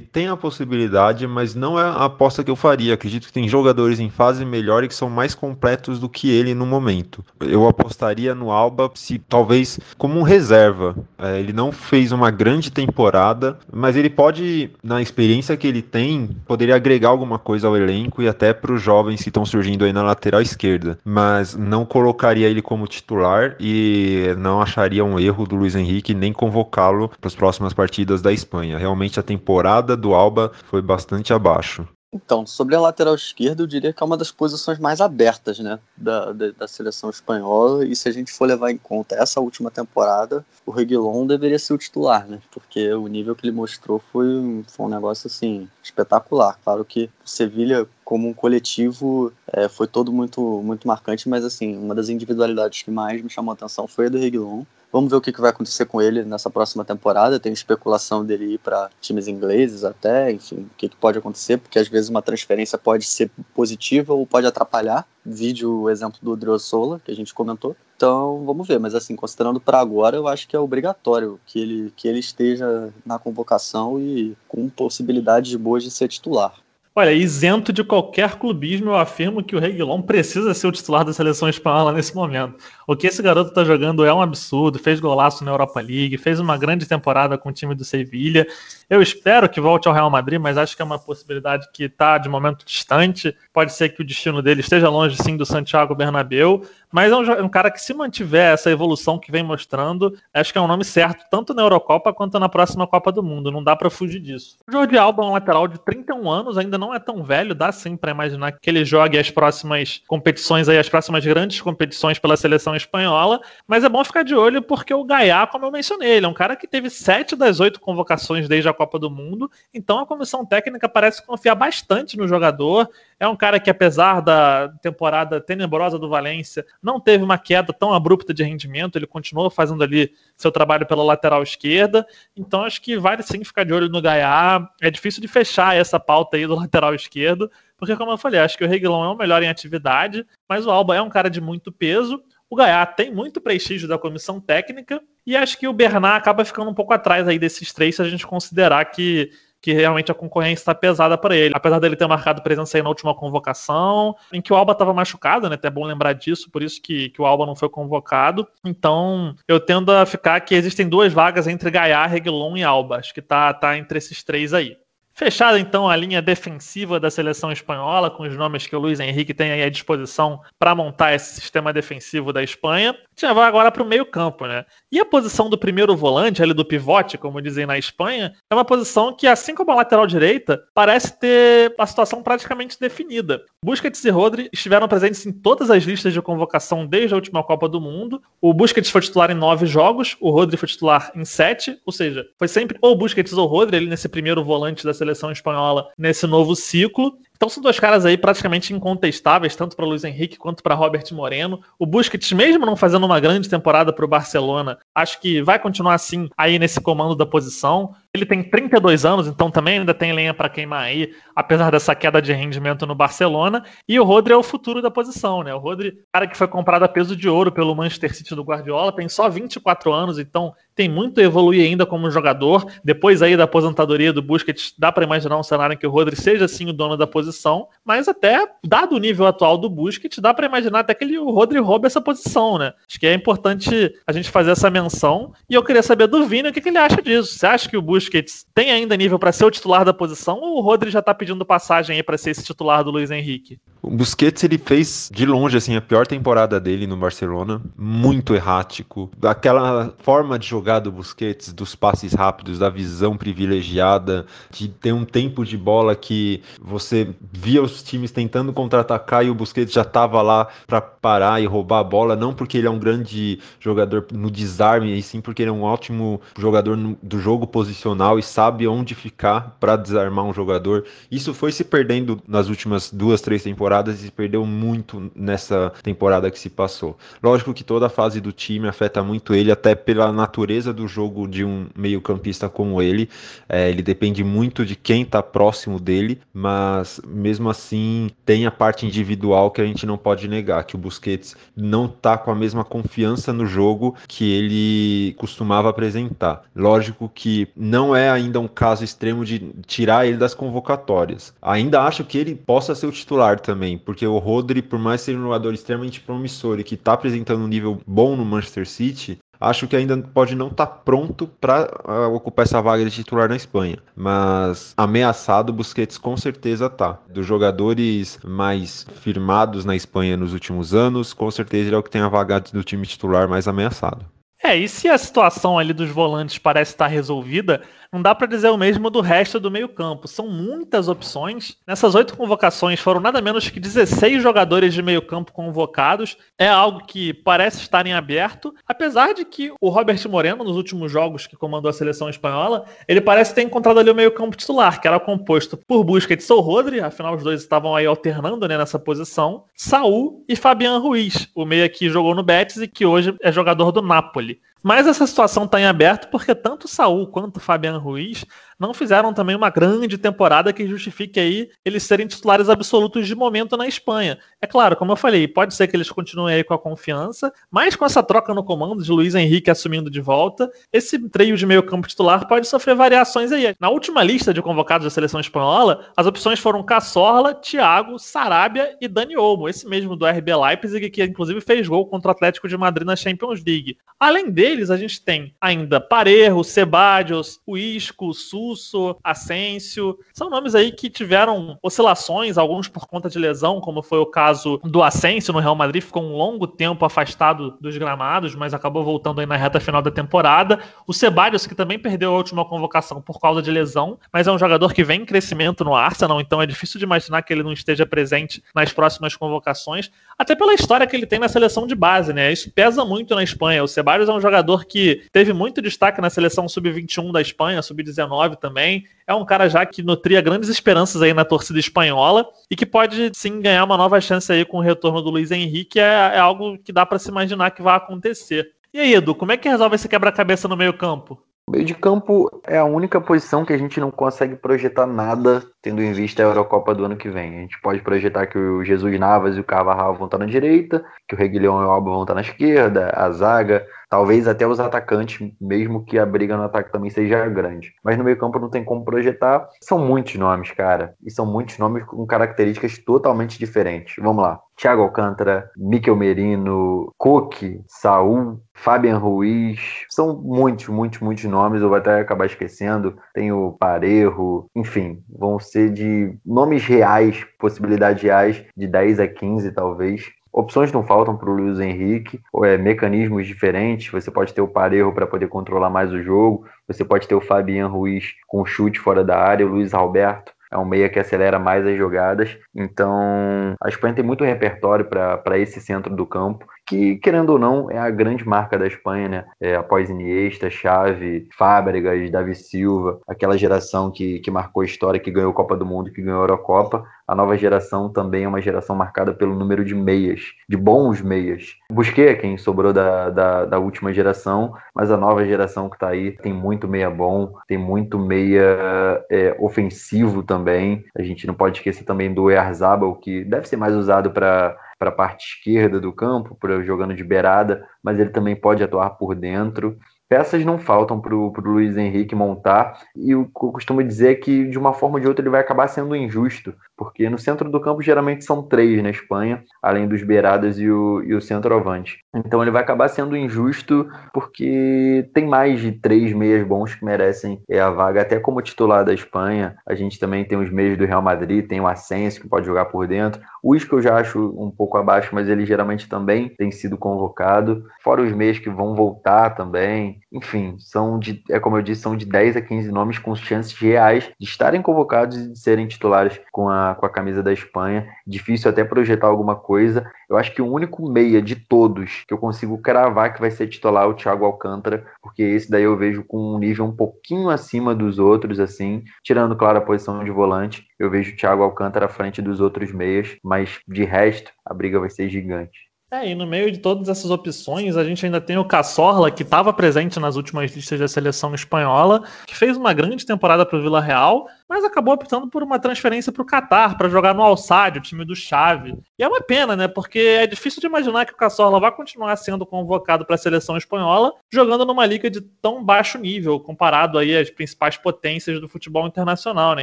[0.00, 2.94] tem a possibilidade, mas não é a aposta que eu faria.
[2.94, 6.54] Acredito que tem jogadores em fase melhor e que são mais completos do que ele
[6.54, 7.24] no momento.
[7.40, 10.96] Eu apostaria no Alba se talvez como um reserva.
[11.18, 16.30] É, ele não fez uma grande temporada, mas ele pode, na experiência que ele tem,
[16.46, 19.92] poderia agregar alguma coisa ao elenco e até para os jovens que estão surgindo aí
[19.92, 20.98] na lateral esquerda.
[21.04, 26.32] Mas não colocaria ele como titular e não acharia um erro do Luiz Henrique nem
[26.32, 28.78] convocá-lo para as próximas partidas da Espanha.
[28.78, 31.86] Realmente a temporada do Alba foi bastante abaixo.
[32.10, 35.78] Então, sobre a lateral esquerda, eu diria que é uma das posições mais abertas né,
[35.94, 37.84] da, da, da, seleção espanhola.
[37.84, 41.74] E se a gente for levar em conta essa última temporada, o Reguilon deveria ser
[41.74, 42.40] o titular, né?
[42.50, 46.58] Porque o nível que ele mostrou foi, foi um negócio assim espetacular.
[46.64, 51.76] Claro que o Sevilha, como um coletivo, é, foi todo muito, muito marcante, mas assim,
[51.76, 54.64] uma das individualidades que mais me chamou a atenção foi a do Reguilon.
[54.90, 57.38] Vamos ver o que, vai acontecer com ele nessa próxima temporada.
[57.38, 61.88] Tem especulação dele ir para times ingleses até, enfim, o que, pode acontecer, porque às
[61.88, 65.06] vezes uma transferência pode ser positiva ou pode atrapalhar.
[65.24, 67.76] Vídeo o exemplo do Driosola, que a gente comentou.
[67.96, 68.80] Então, vamos ver.
[68.80, 72.90] Mas assim, considerando para agora, eu acho que é obrigatório que ele, que ele esteja
[73.04, 76.54] na convocação e com possibilidades boas de ser titular.
[76.98, 81.12] Olha, isento de qualquer clubismo, eu afirmo que o Reguilon precisa ser o titular da
[81.12, 82.56] seleção espanhola nesse momento.
[82.88, 84.80] O que esse garoto está jogando é um absurdo.
[84.80, 88.48] Fez golaço na Europa League, fez uma grande temporada com o time do Sevilha.
[88.90, 92.18] Eu espero que volte ao Real Madrid, mas acho que é uma possibilidade que está
[92.18, 93.32] de momento distante.
[93.52, 96.64] Pode ser que o destino dele esteja longe, sim, do Santiago Bernabéu.
[96.90, 100.52] Mas é um, é um, cara que, se mantiver essa evolução que vem mostrando, acho
[100.52, 103.52] que é um nome certo, tanto na Eurocopa quanto na próxima Copa do Mundo.
[103.52, 104.56] Não dá para fugir disso.
[104.66, 107.70] O Jordi Alba é um lateral de 31 anos, ainda não é tão velho, dá
[107.72, 112.36] sim para imaginar que ele jogue as próximas competições aí, as próximas grandes competições pela
[112.36, 113.40] seleção espanhola.
[113.66, 116.34] Mas é bom ficar de olho porque o Gaiá, como eu mencionei, ele é um
[116.34, 119.50] cara que teve sete das oito convocações desde a Copa do Mundo.
[119.72, 122.88] Então a comissão técnica parece confiar bastante no jogador.
[123.20, 127.92] É um cara que, apesar da temporada tenebrosa do Valência, não teve uma queda tão
[127.92, 132.06] abrupta de rendimento, ele continuou fazendo ali seu trabalho pela lateral esquerda.
[132.36, 134.68] Então acho que vale sim ficar de olho no Gaiá.
[134.80, 138.56] É difícil de fechar essa pauta aí do lateral esquerdo, porque, como eu falei, acho
[138.56, 141.40] que o Reguilão é o melhor em atividade, mas o Alba é um cara de
[141.40, 142.22] muito peso.
[142.50, 146.70] O Gaiá tem muito prestígio da comissão técnica e acho que o Bernard acaba ficando
[146.70, 150.62] um pouco atrás aí desses três se a gente considerar que que realmente a concorrência
[150.62, 151.52] está pesada para ele.
[151.54, 155.48] Apesar dele ter marcado presença aí na última convocação, em que o Alba estava machucado,
[155.48, 155.56] né?
[155.56, 158.46] Até é bom lembrar disso, por isso que, que o Alba não foi convocado.
[158.64, 162.96] Então, eu tendo a ficar que existem duas vagas entre Gaiá, Reguilon e Alba.
[162.96, 164.76] Acho que tá, tá entre esses três aí.
[165.18, 169.34] Fechada então a linha defensiva da seleção espanhola, com os nomes que o Luiz Henrique
[169.34, 172.92] tem aí à disposição para montar esse sistema defensivo da Espanha.
[172.92, 174.64] A gente vai agora para o meio-campo, né?
[174.90, 178.64] E a posição do primeiro volante, ali do pivote, como dizem na Espanha, é uma
[178.64, 183.44] posição que, assim como a lateral direita, parece ter a situação praticamente definida.
[183.62, 187.68] Busquets e Rodri estiveram presentes em todas as listas de convocação desde a última Copa
[187.68, 188.22] do Mundo.
[188.40, 192.26] O Busquets foi titular em nove jogos, o Rodri foi titular em sete, ou seja,
[192.38, 196.56] foi sempre ou Busquets ou Rodri ali nesse primeiro volante da seleção espanhola nesse novo
[196.56, 197.18] ciclo.
[197.38, 201.60] Então são dois caras aí praticamente incontestáveis, tanto para Luiz Henrique quanto para Robert Moreno.
[201.78, 205.94] O Busquets, mesmo não fazendo uma grande temporada para o Barcelona, acho que vai continuar
[205.94, 207.94] assim aí nesse comando da posição.
[208.14, 212.22] Ele tem 32 anos, então também ainda tem lenha para queimar aí, apesar dessa queda
[212.22, 213.62] de rendimento no Barcelona.
[213.86, 215.54] E o Rodri é o futuro da posição, né?
[215.54, 218.92] O Rodri, cara que foi comprado a peso de ouro pelo Manchester City do Guardiola,
[218.92, 222.64] tem só 24 anos, então tem muito a evoluir ainda como jogador.
[222.82, 226.16] Depois aí da aposentadoria do Busquets, dá para imaginar um cenário em que o Rodri
[226.16, 230.32] seja assim o dono da posição, mas até dado o nível atual do Busquets, dá
[230.32, 232.72] para imaginar até que ele, o Rodri roube essa posição, né?
[232.88, 235.32] Acho que é importante a gente fazer essa menção.
[235.50, 237.34] E eu queria saber do Vini o que, que ele acha disso.
[237.34, 240.40] Você acha que o Busquets Busquets tem ainda nível para ser o titular da posição
[240.40, 243.58] ou o Rodri já tá pedindo passagem aí para ser esse titular do Luiz Henrique?
[243.80, 249.08] O Busquets ele fez de longe assim a pior temporada dele no Barcelona, muito errático.
[249.22, 255.04] Aquela forma de jogar do Busquets, dos passes rápidos, da visão privilegiada, de ter um
[255.04, 260.20] tempo de bola que você via os times tentando contra-atacar e o Busquets já estava
[260.22, 264.30] lá para parar e roubar a bola, não porque ele é um grande jogador no
[264.30, 268.66] desarme, e sim porque ele é um ótimo jogador no, do jogo posicional e sabe
[268.66, 270.84] onde ficar para desarmar um jogador.
[271.10, 276.30] Isso foi se perdendo nas últimas duas, três temporadas e se perdeu muito nessa temporada
[276.30, 276.96] que se passou.
[277.22, 281.28] Lógico que toda a fase do time afeta muito ele, até pela natureza do jogo
[281.28, 283.08] de um meio-campista como ele.
[283.48, 288.86] É, ele depende muito de quem está próximo dele, mas mesmo assim tem a parte
[288.86, 292.64] individual que a gente não pode negar, que o Busquets não está com a mesma
[292.64, 296.42] confiança no jogo que ele costumava apresentar.
[296.54, 301.34] Lógico que não é ainda um caso extremo de tirar ele das convocatórias.
[301.42, 305.16] Ainda acho que ele possa ser o titular também, porque o Rodri, por mais ser
[305.16, 309.66] um jogador extremamente promissor e que está apresentando um nível bom no Manchester City, acho
[309.66, 313.28] que ainda pode não estar tá pronto para uh, ah, ocupar essa vaga de titular
[313.28, 313.78] na Espanha.
[313.94, 316.98] Mas ameaçado, Busquets com certeza tá.
[317.08, 321.90] Dos jogadores mais firmados na Espanha nos últimos anos, com certeza ele é o que
[321.90, 324.04] tem a vaga do time titular mais ameaçado.
[324.42, 327.60] É, e se a situação ali dos volantes parece estar resolvida,
[327.92, 330.06] não dá para dizer o mesmo do resto do meio-campo.
[330.06, 331.56] São muitas opções.
[331.66, 336.16] Nessas oito convocações foram nada menos que 16 jogadores de meio-campo convocados.
[336.38, 340.92] É algo que parece estar em aberto, apesar de que o Robert Moreno, nos últimos
[340.92, 344.86] jogos que comandou a seleção espanhola, ele parece ter encontrado ali o meio-campo titular, que
[344.86, 349.44] era composto por Busquets ou Rodri, afinal os dois estavam aí alternando né, nessa posição,
[349.56, 353.72] Saul e Fabian Ruiz, o meia que jogou no Betis e que hoje é jogador
[353.72, 354.40] do Napoli.
[354.62, 358.24] Mas essa situação está em aberto porque tanto Saul quanto Fabian Ruiz
[358.58, 363.56] não fizeram também uma grande temporada que justifique aí eles serem titulares absolutos de momento
[363.56, 364.18] na Espanha.
[364.40, 367.76] É claro, como eu falei, pode ser que eles continuem aí com a confiança, mas
[367.76, 371.62] com essa troca no comando de Luiz Henrique assumindo de volta, esse trio de meio
[371.62, 373.54] campo titular pode sofrer variações aí.
[373.60, 378.88] Na última lista de convocados da seleção espanhola, as opções foram Cassorla, Thiago, Sarabia e
[378.88, 382.56] Dani Olmo, esse mesmo do RB Leipzig, que inclusive fez gol contra o Atlético de
[382.56, 383.76] Madrid na Champions League.
[383.98, 389.98] Além deles, a gente tem ainda Parejo, Sebadios, o Isco, Sul, Russo, Asensio.
[390.14, 394.27] São nomes aí que tiveram oscilações, alguns por conta de lesão, como foi o caso
[394.64, 399.20] do Asensio no Real Madrid, ficou um longo tempo afastado dos gramados, mas acabou voltando
[399.20, 400.58] aí na reta final da temporada.
[400.86, 404.38] O Ceballos, que também perdeu a última convocação por causa de lesão, mas é um
[404.38, 407.52] jogador que vem em crescimento no Arsenal, então é difícil de imaginar que ele não
[407.52, 412.12] esteja presente nas próximas convocações, até pela história que ele tem na seleção de base,
[412.12, 412.32] né?
[412.32, 413.62] Isso pesa muito na Espanha.
[413.62, 418.36] O Ceballos é um jogador que teve muito destaque na seleção sub-21 da Espanha, sub-19
[418.36, 418.84] também.
[419.08, 423.10] É um cara já que nutria grandes esperanças aí na torcida espanhola e que pode
[423.14, 425.80] sim ganhar uma nova chance aí com o retorno do Luiz Henrique.
[425.80, 428.46] É, é algo que dá para se imaginar que vai acontecer.
[428.70, 431.18] E aí, Edu, como é que resolve esse quebra-cabeça no meio-campo?
[431.50, 435.82] Meio de campo é a única posição que a gente não consegue projetar nada, tendo
[435.82, 437.38] em vista a Eurocopa do ano que vem.
[437.38, 440.84] A gente pode projetar que o Jesus Navas e o Carvajal vão estar na direita,
[441.08, 444.60] que o Reguilhão e o Alba vão estar na esquerda, a zaga, talvez até os
[444.60, 447.74] atacantes, mesmo que a briga no ataque também seja grande.
[447.82, 449.48] Mas no meio campo não tem como projetar.
[449.62, 450.94] São muitos nomes, cara.
[451.04, 453.96] E são muitos nomes com características totalmente diferentes.
[454.02, 454.40] Vamos lá.
[454.58, 461.78] Thiago Alcântara, Miquel Merino, Coque, Saul, Fabian Ruiz, são muitos, muitos, muitos nomes, eu vou
[461.78, 462.98] até acabar esquecendo.
[463.14, 469.52] Tem o Parejo, enfim, vão ser de nomes reais, possibilidades reais, de 10 a 15
[469.52, 470.10] talvez.
[470.38, 473.90] Opções não faltam para o Luiz Henrique, é, mecanismos diferentes.
[473.90, 477.20] Você pode ter o Parejo para poder controlar mais o jogo, você pode ter o
[477.20, 481.38] Fabian Ruiz com chute fora da área, o Luiz Alberto é um meia que acelera
[481.38, 482.38] mais as jogadas.
[482.54, 487.70] Então, a Espanha tem muito repertório para esse centro do campo que, querendo ou não,
[487.70, 489.24] é a grande marca da Espanha, né?
[489.40, 495.10] É, após Iniesta, Xavi, Fábregas, Davi Silva, aquela geração que, que marcou a história, que
[495.10, 496.84] ganhou Copa do Mundo, que ganhou a Eurocopa.
[497.06, 501.56] A nova geração também é uma geração marcada pelo número de meias, de bons meias.
[501.72, 506.12] Busquei quem sobrou da, da, da última geração, mas a nova geração que está aí
[506.12, 510.84] tem muito meia bom, tem muito meia é, ofensivo também.
[510.96, 514.90] A gente não pode esquecer também do Erzabal, que deve ser mais usado para para
[514.90, 519.14] a parte esquerda do campo, pra, jogando de beirada, mas ele também pode atuar por
[519.14, 519.76] dentro.
[520.08, 524.72] Peças não faltam para o Luiz Henrique montar, e eu costumo dizer que de uma
[524.72, 528.24] forma ou de outra ele vai acabar sendo injusto, porque no centro do campo geralmente
[528.24, 531.98] são três na Espanha, além dos beiradas e o, e o centroavante.
[532.14, 537.42] Então ele vai acabar sendo injusto porque tem mais de três meias bons que merecem
[537.50, 539.56] é, a vaga, até como titular da Espanha.
[539.66, 542.66] A gente também tem os meios do Real Madrid, tem o Asensio que pode jogar
[542.66, 543.20] por dentro.
[543.42, 547.64] O Isco eu já acho um pouco abaixo, mas ele geralmente também tem sido convocado.
[547.82, 550.00] Fora os meios que vão voltar também.
[550.12, 553.52] Enfim, são de, é como eu disse, são de 10 a 15 nomes com chances
[553.58, 557.86] reais de estarem convocados e de serem titulares com a, com a camisa da Espanha.
[558.06, 559.90] Difícil até projetar alguma coisa.
[560.08, 563.46] Eu acho que o único meia de todos que eu consigo cravar que vai ser
[563.46, 567.30] titular é o Thiago Alcântara, porque esse daí eu vejo com um nível um pouquinho
[567.30, 570.66] acima dos outros, assim, tirando, claro, a posição de volante.
[570.78, 574.80] Eu vejo o Thiago Alcântara à frente dos outros meias, mas de resto, a briga
[574.80, 575.67] vai ser gigante.
[575.90, 579.22] É, e no meio de todas essas opções, a gente ainda tem o Cassorla, que
[579.22, 583.62] estava presente nas últimas listas da seleção espanhola, que fez uma grande temporada para o
[583.62, 587.78] Vila Real, mas acabou optando por uma transferência para o Catar, para jogar no Alçade,
[587.78, 588.78] o time do Chave.
[588.98, 589.66] E é uma pena, né?
[589.66, 593.56] Porque é difícil de imaginar que o Cassorla vai continuar sendo convocado para a seleção
[593.56, 598.86] espanhola, jogando numa liga de tão baixo nível, comparado aí às principais potências do futebol
[598.86, 599.62] internacional, né?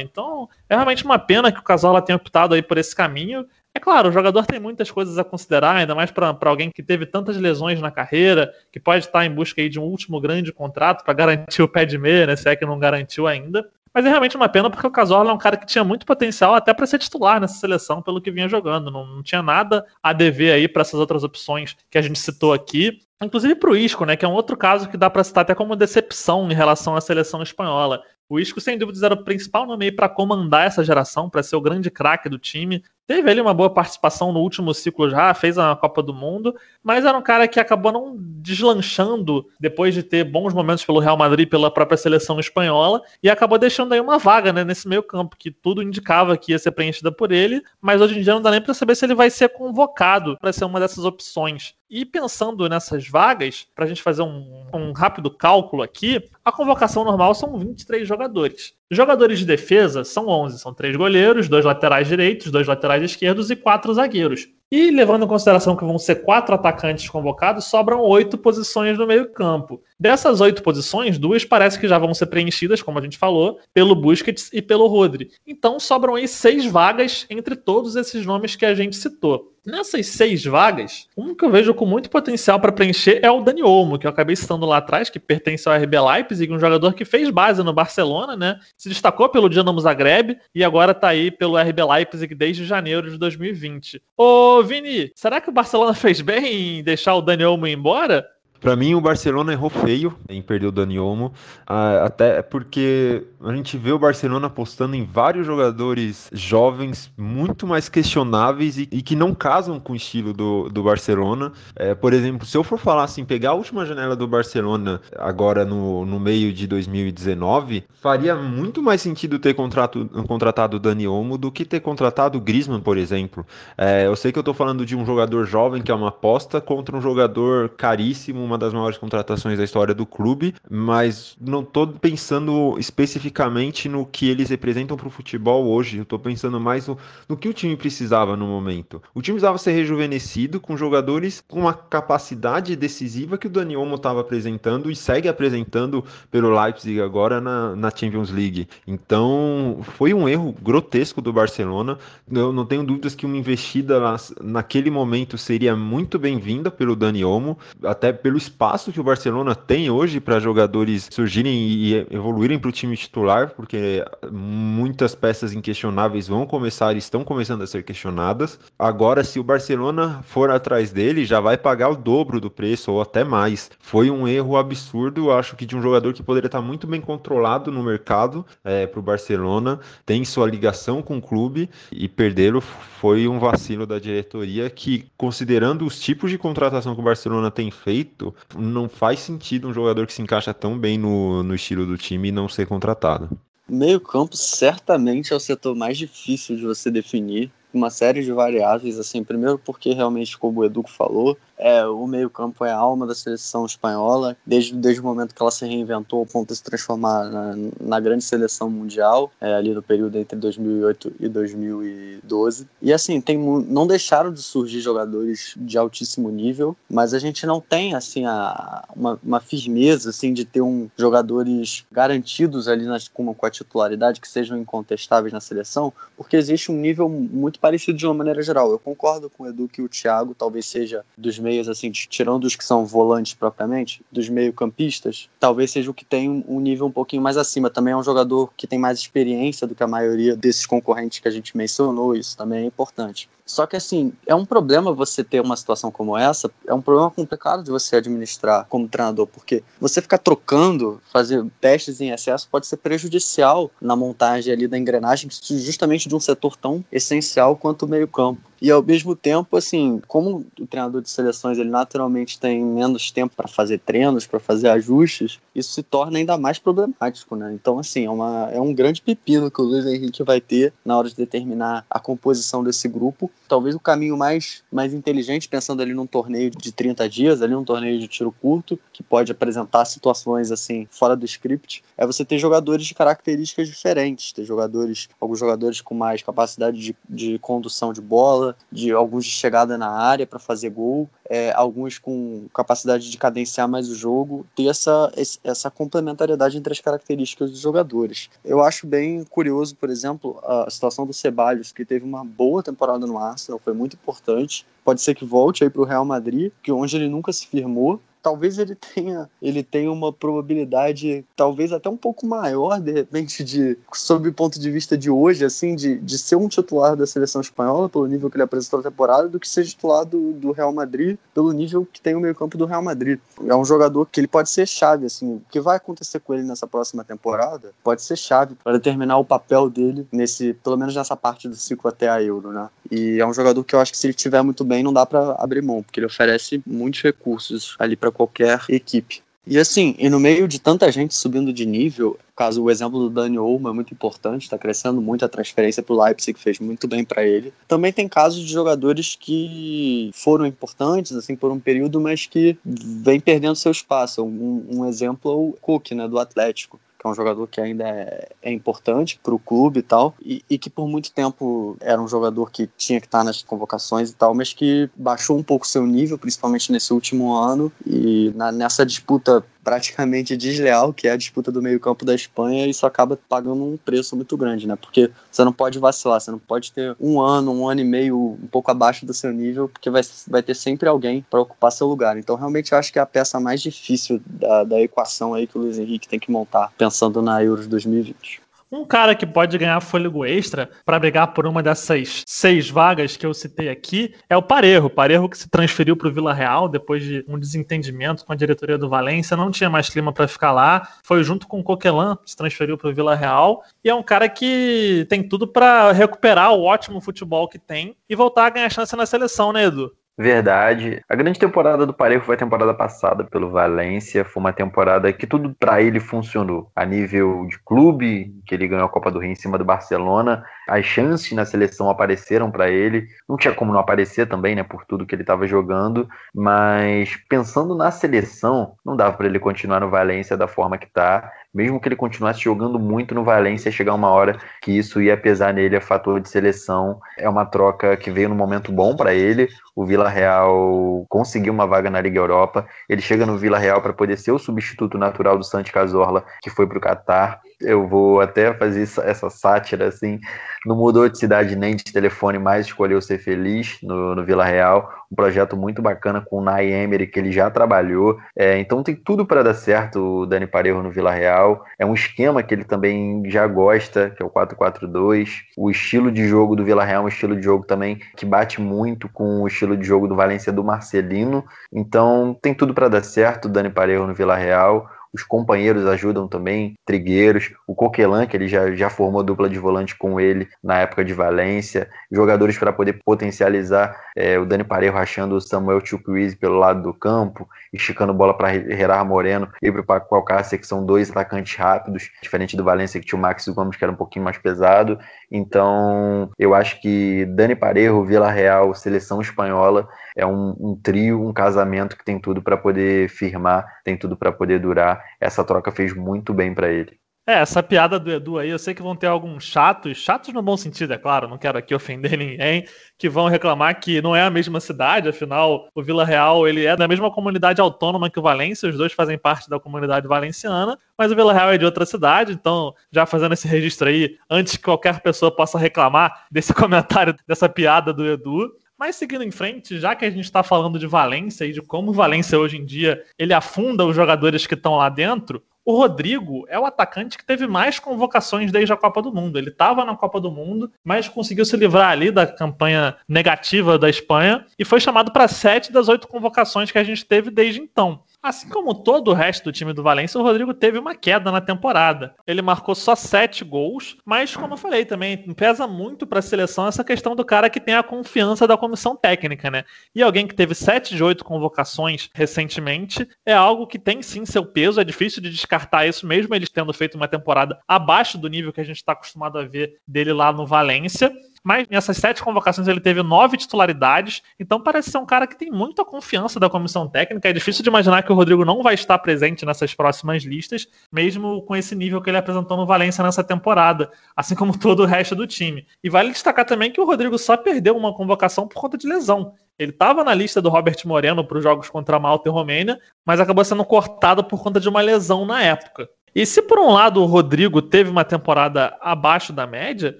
[0.00, 3.46] Então, é realmente uma pena que o Cassorla tenha optado aí por esse caminho.
[3.76, 7.04] É claro, o jogador tem muitas coisas a considerar, ainda mais para alguém que teve
[7.04, 11.12] tantas lesões na carreira, que pode estar em busca de um último grande contrato para
[11.12, 13.68] garantir o pé de meia, né, se é que não garantiu ainda.
[13.92, 16.54] Mas é realmente uma pena porque o Cazorla é um cara que tinha muito potencial
[16.54, 18.90] até para ser titular nessa seleção pelo que vinha jogando.
[18.90, 22.54] Não, não tinha nada a dever aí para essas outras opções que a gente citou
[22.54, 23.00] aqui.
[23.22, 25.54] Inclusive para o Isco, né, que é um outro caso que dá para citar até
[25.54, 28.02] como decepção em relação à seleção espanhola.
[28.28, 31.60] O Isco, sem dúvidas, era o principal nome para comandar essa geração, para ser o
[31.60, 32.82] grande craque do time.
[33.06, 37.04] Teve ali uma boa participação no último ciclo já, fez a Copa do Mundo, mas
[37.04, 41.48] era um cara que acabou não deslanchando depois de ter bons momentos pelo Real Madrid,
[41.48, 45.52] pela própria seleção espanhola, e acabou deixando aí uma vaga né, nesse meio campo, que
[45.52, 48.60] tudo indicava que ia ser preenchida por ele, mas hoje em dia não dá nem
[48.60, 51.74] para saber se ele vai ser convocado para ser uma dessas opções.
[51.88, 57.04] E pensando nessas vagas, para a gente fazer um, um, rápido cálculo aqui, a convocação
[57.04, 58.74] normal são 23 jogadores.
[58.90, 63.56] Jogadores de defesa são 11, são três goleiros, dois laterais direitos, dois laterais esquerdos e
[63.56, 64.48] quatro zagueiros.
[64.70, 69.82] E levando em consideração que vão ser quatro atacantes convocados, sobram oito posições no meio-campo.
[69.98, 73.94] Dessas oito posições, duas parece que já vão ser preenchidas, como a gente falou, pelo
[73.94, 75.30] Busquets e pelo Rodri.
[75.44, 79.55] Então sobram aí seis vagas entre todos esses nomes que a gente citou.
[79.66, 83.64] Nessas seis vagas, um que eu vejo com muito potencial para preencher é o Dani
[83.64, 87.04] Olmo, que eu acabei citando lá atrás, que pertence ao RB Leipzig, um jogador que
[87.04, 88.60] fez base no Barcelona, né?
[88.78, 93.18] Se destacou pelo Dinamo Zagreb e agora está aí pelo RB Leipzig desde janeiro de
[93.18, 94.00] 2020.
[94.16, 98.24] Ô, Vini, será que o Barcelona fez bem em deixar o Dani Olmo embora?
[98.66, 101.32] Para mim, o Barcelona errou feio em perder o Dani Olmo,
[101.64, 108.76] até porque a gente vê o Barcelona apostando em vários jogadores jovens muito mais questionáveis
[108.76, 111.52] e, e que não casam com o estilo do, do Barcelona.
[111.76, 115.64] É, por exemplo, se eu for falar assim, pegar a última janela do Barcelona agora
[115.64, 121.38] no, no meio de 2019, faria muito mais sentido ter contrato, contratado o Dani Olmo
[121.38, 123.46] do que ter contratado o Griezmann, por exemplo.
[123.78, 126.60] É, eu sei que eu estou falando de um jogador jovem que é uma aposta
[126.60, 131.86] contra um jogador caríssimo, uma das maiores contratações da história do clube, mas não estou
[131.86, 135.98] pensando especificamente no que eles representam para o futebol hoje.
[135.98, 136.98] Eu estou pensando mais no,
[137.28, 139.02] no, que o time precisava no momento.
[139.14, 143.96] O time precisava ser rejuvenescido com jogadores com uma capacidade decisiva que o Dani Olmo
[143.96, 148.68] estava apresentando e segue apresentando pelo Leipzig agora na, na Champions League.
[148.86, 151.98] Então foi um erro grotesco do Barcelona.
[152.30, 157.24] Eu não tenho dúvidas que uma investida lá, naquele momento seria muito bem-vinda pelo Dani
[157.24, 162.58] Olmo, até pelo pelo espaço que o Barcelona tem hoje para jogadores surgirem e evoluírem
[162.58, 167.82] para o time titular, porque muitas peças inquestionáveis vão começar e estão começando a ser
[167.82, 168.58] questionadas.
[168.78, 173.00] Agora, se o Barcelona for atrás dele, já vai pagar o dobro do preço ou
[173.00, 173.70] até mais.
[173.80, 177.72] Foi um erro absurdo, acho que de um jogador que poderia estar muito bem controlado
[177.72, 183.28] no mercado é, para o Barcelona, tem sua ligação com o clube e perdê-lo foi
[183.28, 188.25] um vacilo da diretoria que, considerando os tipos de contratação que o Barcelona tem feito,
[188.56, 192.30] não faz sentido um jogador que se encaixa tão bem no, no estilo do time
[192.30, 193.30] não ser contratado.
[193.68, 198.98] Meio campo certamente é o setor mais difícil de você definir uma série de variáveis,
[198.98, 203.14] assim, primeiro porque realmente, como o Educo falou, é, o meio-campo é a alma da
[203.14, 207.30] seleção espanhola, desde, desde o momento que ela se reinventou ao ponto de se transformar
[207.30, 212.66] na, na grande seleção mundial, é, ali no período entre 2008 e 2012.
[212.82, 217.60] E assim, tem, não deixaram de surgir jogadores de altíssimo nível, mas a gente não
[217.60, 223.32] tem assim a, uma, uma firmeza assim de ter um jogadores garantidos ali nas, com,
[223.34, 228.06] com a titularidade que sejam incontestáveis na seleção, porque existe um nível muito parecido de
[228.06, 228.70] uma maneira geral.
[228.70, 232.54] Eu concordo com o Edu que o Thiago talvez seja dos meias, assim, tirando os
[232.54, 237.22] que são volantes propriamente, dos meio-campistas, talvez seja o que tem um nível um pouquinho
[237.22, 237.68] mais acima.
[237.68, 241.26] Também é um jogador que tem mais experiência do que a maioria desses concorrentes que
[241.26, 243.28] a gente mencionou, isso também é importante.
[243.46, 247.10] Só que assim, é um problema você ter uma situação como essa, é um problema
[247.10, 252.66] complicado de você administrar como treinador, porque você ficar trocando, fazer testes em excesso pode
[252.66, 257.88] ser prejudicial na montagem ali da engrenagem, justamente de um setor tão essencial quanto o
[257.88, 258.40] meio-campo.
[258.60, 263.34] E ao mesmo tempo, assim, como o treinador de seleções ele naturalmente tem menos tempo
[263.36, 267.52] para fazer treinos, para fazer ajustes, isso se torna ainda mais problemático, né?
[267.52, 270.96] Então, assim, é, uma, é um grande pepino que o Luiz Henrique vai ter na
[270.96, 273.30] hora de determinar a composição desse grupo.
[273.46, 277.64] Talvez o caminho mais, mais inteligente, pensando ali num torneio de 30 dias, ali num
[277.64, 282.38] torneio de tiro curto, que pode apresentar situações assim fora do script, é você ter
[282.38, 288.00] jogadores de características diferentes, ter jogadores, alguns jogadores com mais capacidade de, de condução de
[288.00, 293.18] bola de alguns de chegada na área para fazer gol, é, alguns com capacidade de
[293.18, 295.12] cadenciar mais o jogo, ter essa,
[295.42, 298.30] essa complementariedade entre as características dos jogadores.
[298.44, 303.06] Eu acho bem curioso, por exemplo, a situação do Ceballos, que teve uma boa temporada
[303.06, 304.66] no Arsenal, foi muito importante.
[304.84, 308.00] Pode ser que volte aí para o Real Madrid, que onde ele nunca se firmou,
[308.26, 313.78] talvez ele tenha, ele tenha uma probabilidade, talvez até um pouco maior, de repente, de,
[313.94, 317.40] sob o ponto de vista de hoje, assim, de, de ser um titular da seleção
[317.40, 320.72] espanhola, pelo nível que ele apresentou na temporada, do que ser titular do, do Real
[320.72, 323.20] Madrid, pelo nível que tem o meio-campo do Real Madrid.
[323.46, 326.42] É um jogador que ele pode ser chave, assim, o que vai acontecer com ele
[326.42, 331.16] nessa próxima temporada pode ser chave para determinar o papel dele nesse, pelo menos nessa
[331.16, 332.68] parte do ciclo até a Euro, né?
[332.90, 335.06] E é um jogador que eu acho que se ele estiver muito bem, não dá
[335.06, 339.22] para abrir mão, porque ele oferece muitos recursos ali para qualquer equipe.
[339.46, 343.08] E assim, e no meio de tanta gente subindo de nível, caso o exemplo do
[343.08, 346.88] Dani Olmo é muito importante, está crescendo muito a transferência para o Leipzig, fez muito
[346.88, 347.52] bem para ele.
[347.68, 353.20] Também tem casos de jogadores que foram importantes assim por um período, mas que vem
[353.20, 354.24] perdendo seu espaço.
[354.24, 358.28] Um, um exemplo é o Cook, né, do Atlético é um jogador que ainda é,
[358.42, 362.08] é importante para o clube e tal, e, e, que por muito tempo era um
[362.08, 365.86] jogador que tinha que estar nas convocações e tal, mas que baixou um pouco seu
[365.86, 371.50] nível, principalmente nesse último ano, e na, nessa disputa praticamente desleal, que é a disputa
[371.50, 374.76] do meio-campo da Espanha, isso acaba pagando um preço muito grande, né?
[374.76, 378.38] Porque você não pode vacilar, você não pode ter um ano, um ano e meio
[378.40, 381.88] um pouco abaixo do seu nível, porque vai, vai ter sempre alguém para ocupar seu
[381.88, 382.16] lugar.
[382.16, 385.58] Então, realmente, eu acho que é a peça mais difícil da, da equação aí que
[385.58, 388.46] o Luiz Henrique tem que montar, pensando na Euros 2020.
[388.70, 393.24] Um cara que pode ganhar fôlego extra para brigar por uma dessas seis vagas que
[393.24, 394.90] eu citei aqui é o Parejo.
[394.90, 398.76] Parejo que se transferiu para o Vila Real depois de um desentendimento com a diretoria
[398.76, 400.88] do Valência, não tinha mais clima para ficar lá.
[401.04, 404.28] Foi junto com o Coquelin, se transferiu para o Vila Real e é um cara
[404.28, 408.96] que tem tudo para recuperar o ótimo futebol que tem e voltar a ganhar chance
[408.96, 409.92] na seleção, né, Edu?
[410.18, 411.02] Verdade.
[411.10, 414.24] A grande temporada do Parejo foi a temporada passada pelo Valência.
[414.24, 416.70] Foi uma temporada que tudo para ele funcionou.
[416.74, 420.42] A nível de clube, que ele ganhou a Copa do Rei em cima do Barcelona,
[420.66, 423.06] as chances na seleção apareceram para ele.
[423.28, 426.08] Não tinha como não aparecer também, né, por tudo que ele estava jogando.
[426.34, 431.30] Mas pensando na seleção, não dava para ele continuar no Valência da forma que está
[431.56, 435.54] mesmo que ele continuasse jogando muito no Valência, chegar uma hora que isso ia pesar
[435.54, 437.00] nele a fator de seleção.
[437.16, 439.48] É uma troca que veio no momento bom para ele.
[439.74, 442.66] O Vila Real conseguiu uma vaga na Liga Europa.
[442.86, 446.50] Ele chega no Vila Real para poder ser o substituto natural do Santi Cazorla, que
[446.50, 450.20] foi para o Catar eu vou até fazer essa sátira assim.
[450.64, 454.90] Não mudou de cidade nem de telefone, mas escolheu ser feliz no, no Vila Real.
[455.10, 458.18] Um projeto muito bacana com o Nay Emery, que ele já trabalhou.
[458.36, 461.64] É, então tem tudo para dar certo o Dani Parejo no Vila Real.
[461.78, 465.28] É um esquema que ele também já gosta, que é o 4-4-2.
[465.56, 468.60] O estilo de jogo do Vila Real é um estilo de jogo também que bate
[468.60, 471.44] muito com o estilo de jogo do Valência do Marcelino.
[471.72, 476.28] Então tem tudo para dar certo o Dani Parejo no Vila Real os companheiros ajudam
[476.28, 480.80] também, Trigueiros, o Coquelan, que ele já, já formou dupla de volante com ele na
[480.80, 486.36] época de Valência, jogadores para poder potencializar é, o Dani Parejo rachando o Samuel Chukwueze
[486.36, 490.66] pelo lado do campo, esticando bola para Gerard Moreno e para o Paco Alcácer, que
[490.66, 493.96] são dois atacantes rápidos, diferente do Valência que tinha o Max Gomes, que era um
[493.96, 494.98] pouquinho mais pesado.
[495.30, 501.32] Então, eu acho que Dani Parejo, Vila Real, seleção espanhola, é um, um trio, um
[501.32, 505.02] casamento que tem tudo para poder firmar, tem tudo para poder durar.
[505.20, 506.98] Essa troca fez muito bem para ele.
[507.28, 510.40] É, essa piada do Edu aí, eu sei que vão ter alguns chatos, chatos no
[510.40, 512.64] bom sentido, é claro, não quero aqui ofender ninguém,
[512.96, 516.76] que vão reclamar que não é a mesma cidade, afinal, o Vila Real, ele é
[516.76, 521.10] da mesma comunidade autônoma que o Valência, os dois fazem parte da comunidade valenciana, mas
[521.10, 524.62] o Vila Real é de outra cidade, então, já fazendo esse registro aí, antes que
[524.62, 529.96] qualquer pessoa possa reclamar desse comentário, dessa piada do Edu, mas seguindo em frente, já
[529.96, 533.02] que a gente está falando de Valência e de como o Valência hoje em dia
[533.18, 537.44] ele afunda os jogadores que estão lá dentro, o Rodrigo é o atacante que teve
[537.48, 539.36] mais convocações desde a Copa do Mundo.
[539.36, 543.90] Ele estava na Copa do Mundo, mas conseguiu se livrar ali da campanha negativa da
[543.90, 548.00] Espanha e foi chamado para sete das oito convocações que a gente teve desde então.
[548.26, 551.40] Assim como todo o resto do time do Valência, o Rodrigo teve uma queda na
[551.40, 552.16] temporada.
[552.26, 556.66] Ele marcou só sete gols, mas como eu falei também, pesa muito para a seleção
[556.66, 559.62] essa questão do cara que tem a confiança da comissão técnica, né?
[559.94, 564.44] E alguém que teve sete de oito convocações recentemente é algo que tem sim seu
[564.44, 568.52] peso, é difícil de descartar isso, mesmo ele tendo feito uma temporada abaixo do nível
[568.52, 571.12] que a gente está acostumado a ver dele lá no Valência
[571.46, 575.48] mas nessas sete convocações ele teve nove titularidades, então parece ser um cara que tem
[575.48, 577.28] muita confiança da comissão técnica.
[577.28, 581.40] É difícil de imaginar que o Rodrigo não vai estar presente nessas próximas listas, mesmo
[581.42, 585.14] com esse nível que ele apresentou no Valência nessa temporada, assim como todo o resto
[585.14, 585.64] do time.
[585.84, 589.32] E vale destacar também que o Rodrigo só perdeu uma convocação por conta de lesão.
[589.56, 593.20] Ele estava na lista do Robert Moreno para os jogos contra Malta e Romênia, mas
[593.20, 595.88] acabou sendo cortado por conta de uma lesão na época.
[596.16, 599.98] E se por um lado o Rodrigo teve uma temporada abaixo da média,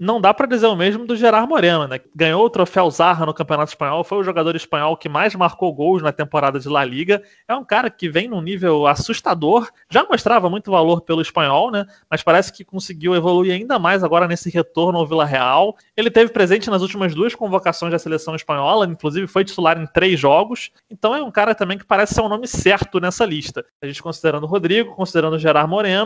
[0.00, 2.00] não dá para dizer o mesmo do Gerard Moreno, né?
[2.16, 6.02] Ganhou o troféu Zarra no Campeonato Espanhol, foi o jogador espanhol que mais marcou gols
[6.02, 7.22] na temporada de La Liga.
[7.46, 11.84] É um cara que vem num nível assustador, já mostrava muito valor pelo espanhol, né?
[12.10, 15.76] Mas parece que conseguiu evoluir ainda mais agora nesse retorno ao Vila Real.
[15.94, 20.18] Ele teve presente nas últimas duas convocações da seleção espanhola, inclusive foi titular em três
[20.18, 20.70] jogos.
[20.90, 23.62] Então é um cara também que parece ser um nome certo nessa lista.
[23.82, 25.97] A gente considerando o Rodrigo, considerando o Gerard Moreno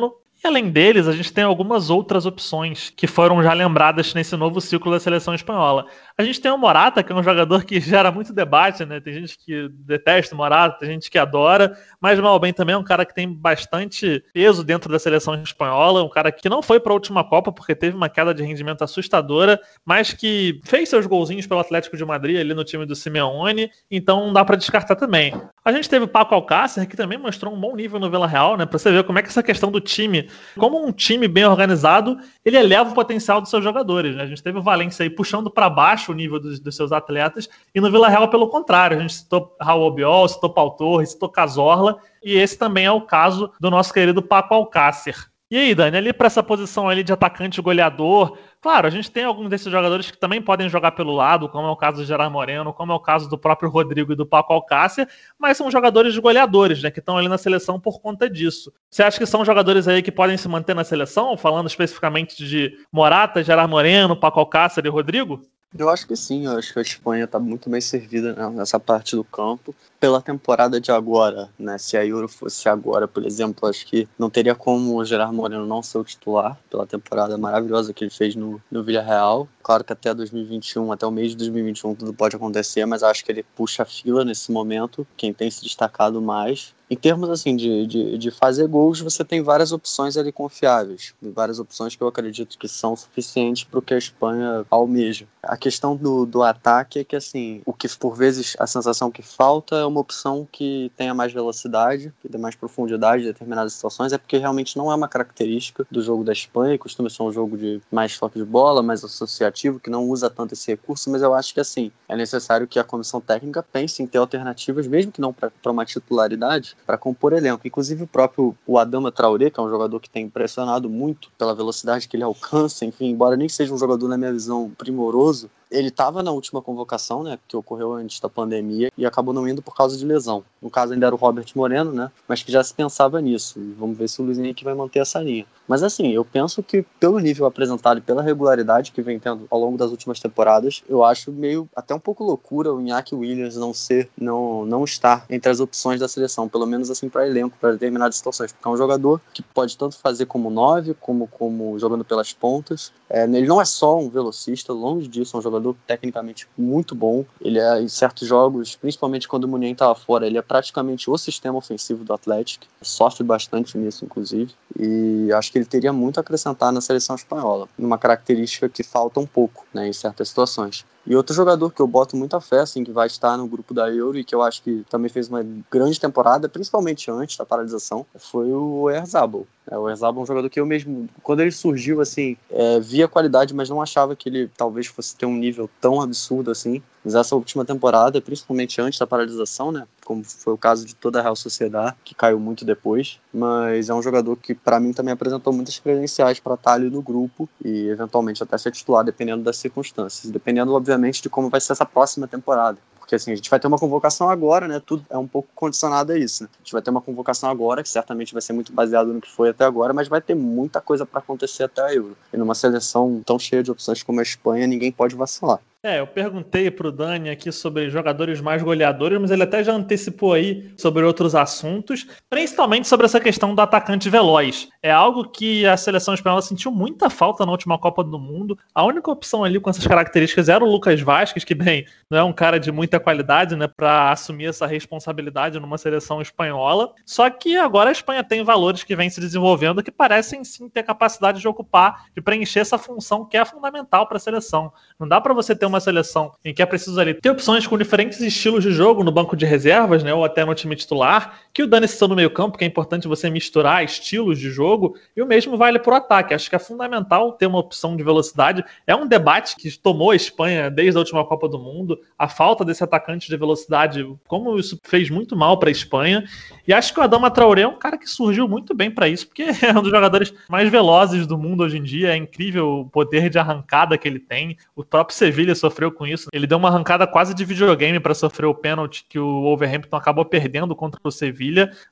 [0.45, 4.61] E além deles, a gente tem algumas outras opções que foram já lembradas nesse novo
[4.61, 5.86] ciclo da seleção espanhola.
[6.22, 9.00] A gente tem o Morata, que é um jogador que gera muito debate, né?
[9.00, 12.78] Tem gente que detesta o Morata, tem gente que adora, mas mal bem também é
[12.78, 16.78] um cara que tem bastante peso dentro da seleção espanhola, um cara que não foi
[16.78, 21.06] para a última Copa porque teve uma queda de rendimento assustadora, mas que fez seus
[21.06, 24.94] golzinhos pelo Atlético de Madrid ali no time do Simeone, então não dá para descartar
[24.94, 25.34] também.
[25.64, 28.56] A gente teve o Paco Alcácer, que também mostrou um bom nível no Vila Real,
[28.56, 28.64] né?
[28.64, 32.16] Para você ver como é que essa questão do time, como um time bem organizado,
[32.44, 34.14] ele eleva o potencial dos seus jogadores.
[34.14, 34.22] Né?
[34.22, 37.48] A gente teve o Valência aí puxando para baixo o nível dos, dos, seus atletas,
[37.74, 41.28] e no Vila Real, pelo contrário, a gente citou Raul Biol, citou Paul Torres, citou
[41.28, 45.32] Casorla, e esse também é o caso do nosso querido Paco Alcácer.
[45.52, 49.24] E aí, Dani, ali para essa posição ali de atacante goleador, claro, a gente tem
[49.24, 52.32] alguns desses jogadores que também podem jogar pelo lado, como é o caso do Gerard
[52.32, 55.06] Moreno, como é o caso do próprio Rodrigo e do Paco Alcácer,
[55.38, 58.72] mas são jogadores goleadores, né, que estão ali na seleção por conta disso.
[58.88, 62.72] Você acha que são jogadores aí que podem se manter na seleção, falando especificamente de
[62.90, 65.42] Morata, Gerard Moreno, Paco Alcácer e Rodrigo?
[65.76, 68.78] Eu acho que sim, eu acho que a Espanha está muito bem servida né, nessa
[68.78, 71.78] parte do campo pela temporada de agora, né?
[71.78, 75.64] Se a Euro fosse agora, por exemplo, acho que não teria como o Gerard Moreno
[75.64, 79.46] não ser o titular pela temporada maravilhosa que ele fez no, no Villarreal.
[79.62, 83.30] Claro que até 2021, até o mês de 2021 tudo pode acontecer, mas acho que
[83.30, 86.74] ele puxa a fila nesse momento, quem tem se destacado mais.
[86.92, 91.59] Em termos assim de, de, de, fazer gols, você tem várias opções ali confiáveis, várias
[91.59, 95.26] opções que eu acredito que são suficientes para o que a Espanha almeja.
[95.42, 99.22] A questão do, do ataque é que assim, o que por vezes a sensação que
[99.22, 104.12] falta é uma opção que tenha mais velocidade, que dê mais profundidade em determinadas situações,
[104.12, 107.57] é porque realmente não é uma característica do jogo da Espanha, costuma ser um jogo
[107.57, 111.34] de mais toque de bola, mais associativo, que não usa tanto esse recurso, mas eu
[111.34, 115.20] acho que assim, é necessário que a comissão técnica pense em ter alternativas, mesmo que
[115.20, 117.66] não para uma titularidade, para compor elenco.
[117.66, 121.55] Inclusive o próprio o Adama Traoré, que é um jogador que tem impressionado muito pela
[121.55, 125.88] velocidade que ele alcança, enfim, embora nem seja um jogador na minha visão primoroso, ele
[125.88, 129.74] estava na última convocação, né, que ocorreu antes da pandemia, e acabou não indo por
[129.74, 130.44] causa de lesão.
[130.60, 133.58] No caso ainda era o Robert Moreno, né, mas que já se pensava nisso.
[133.58, 135.46] E vamos ver se o Luiz Henrique vai manter essa linha.
[135.72, 139.58] Mas assim, eu penso que pelo nível apresentado e pela regularidade que vem tendo ao
[139.58, 143.72] longo das últimas temporadas, eu acho meio até um pouco loucura o Iñaki Williams não
[143.72, 147.72] ser, não, não estar entre as opções da seleção, pelo menos assim para elenco, para
[147.72, 152.04] determinadas situações, porque é um jogador que pode tanto fazer como nove, como como jogando
[152.04, 152.92] pelas pontas.
[153.08, 157.24] É, ele não é só um velocista, longe disso, é um jogador tecnicamente muito bom.
[157.40, 161.16] Ele é em certos jogos, principalmente quando o Munien estava fora, ele é praticamente o
[161.16, 166.20] sistema ofensivo do Atlético, sofre bastante nisso, inclusive, e acho que ele teria muito a
[166.20, 170.84] acrescentar na seleção espanhola, numa característica que falta um pouco né, em certas situações.
[171.07, 173.90] E outro jogador que eu boto muita fé, assim, que vai estar no grupo da
[173.90, 178.07] Euro e que eu acho que também fez uma grande temporada, principalmente antes da paralisação,
[178.16, 179.46] foi o Erzabal.
[179.70, 183.09] É, o Erzabal é um jogador que eu mesmo, quando ele surgiu, assim, é, via
[183.09, 186.82] qualidade, mas não achava que ele talvez fosse ter um nível tão absurdo assim.
[187.05, 191.18] Mas essa última temporada, principalmente antes da paralisação, né, como foi o caso de toda
[191.18, 195.12] a Real Sociedade, que caiu muito depois, mas é um jogador que para mim também
[195.12, 199.57] apresentou muitas credenciais para estar ali no grupo e eventualmente até ser titular, dependendo das
[199.57, 202.78] circunstâncias, dependendo obviamente de como vai ser essa próxima temporada.
[202.99, 204.80] Porque assim, a gente vai ter uma convocação agora, né?
[204.84, 206.45] Tudo é um pouco condicionado a isso.
[206.45, 206.49] Né?
[206.55, 209.30] A gente vai ter uma convocação agora, que certamente vai ser muito baseado no que
[209.30, 212.16] foi até agora, mas vai ter muita coisa para acontecer até a Euro.
[212.32, 215.61] E numa seleção tão cheia de opções como a Espanha, ninguém pode vacilar.
[215.85, 220.33] É, eu perguntei pro Dani aqui sobre jogadores mais goleadores, mas ele até já antecipou
[220.33, 224.68] aí sobre outros assuntos, principalmente sobre essa questão do atacante veloz.
[224.80, 228.57] É algo que a seleção espanhola sentiu muita falta na última Copa do Mundo.
[228.72, 232.22] A única opção ali com essas características era o Lucas Vasquez, que bem, não é
[232.22, 236.93] um cara de muita qualidade, né, para assumir essa responsabilidade numa seleção espanhola.
[237.05, 240.85] Só que agora a Espanha tem valores que vêm se desenvolvendo que parecem sim ter
[240.85, 244.72] capacidade de ocupar, de preencher essa função que é fundamental para a seleção.
[244.97, 247.78] Não dá para você ter uma seleção em que é preciso ali ter opções com
[247.78, 251.62] diferentes estilos de jogo no banco de reservas, né, ou até no time titular, que
[251.62, 255.22] o Dani citou no meio campo, que é importante você misturar estilos de jogo, e
[255.22, 256.34] o mesmo vale para o ataque.
[256.34, 258.64] Acho que é fundamental ter uma opção de velocidade.
[258.86, 262.64] É um debate que tomou a Espanha desde a última Copa do Mundo, a falta
[262.64, 266.24] desse atacante de velocidade, como isso fez muito mal para a Espanha,
[266.66, 269.26] e acho que o Adama Traoré é um cara que surgiu muito bem para isso,
[269.26, 272.88] porque é um dos jogadores mais velozes do mundo hoje em dia, é incrível o
[272.88, 276.28] poder de arrancada que ele tem, o próprio Sevilha sofreu com isso.
[276.32, 280.24] Ele deu uma arrancada quase de videogame para sofrer o pênalti que o Wolverhampton acabou
[280.24, 281.41] perdendo contra o Sevilha,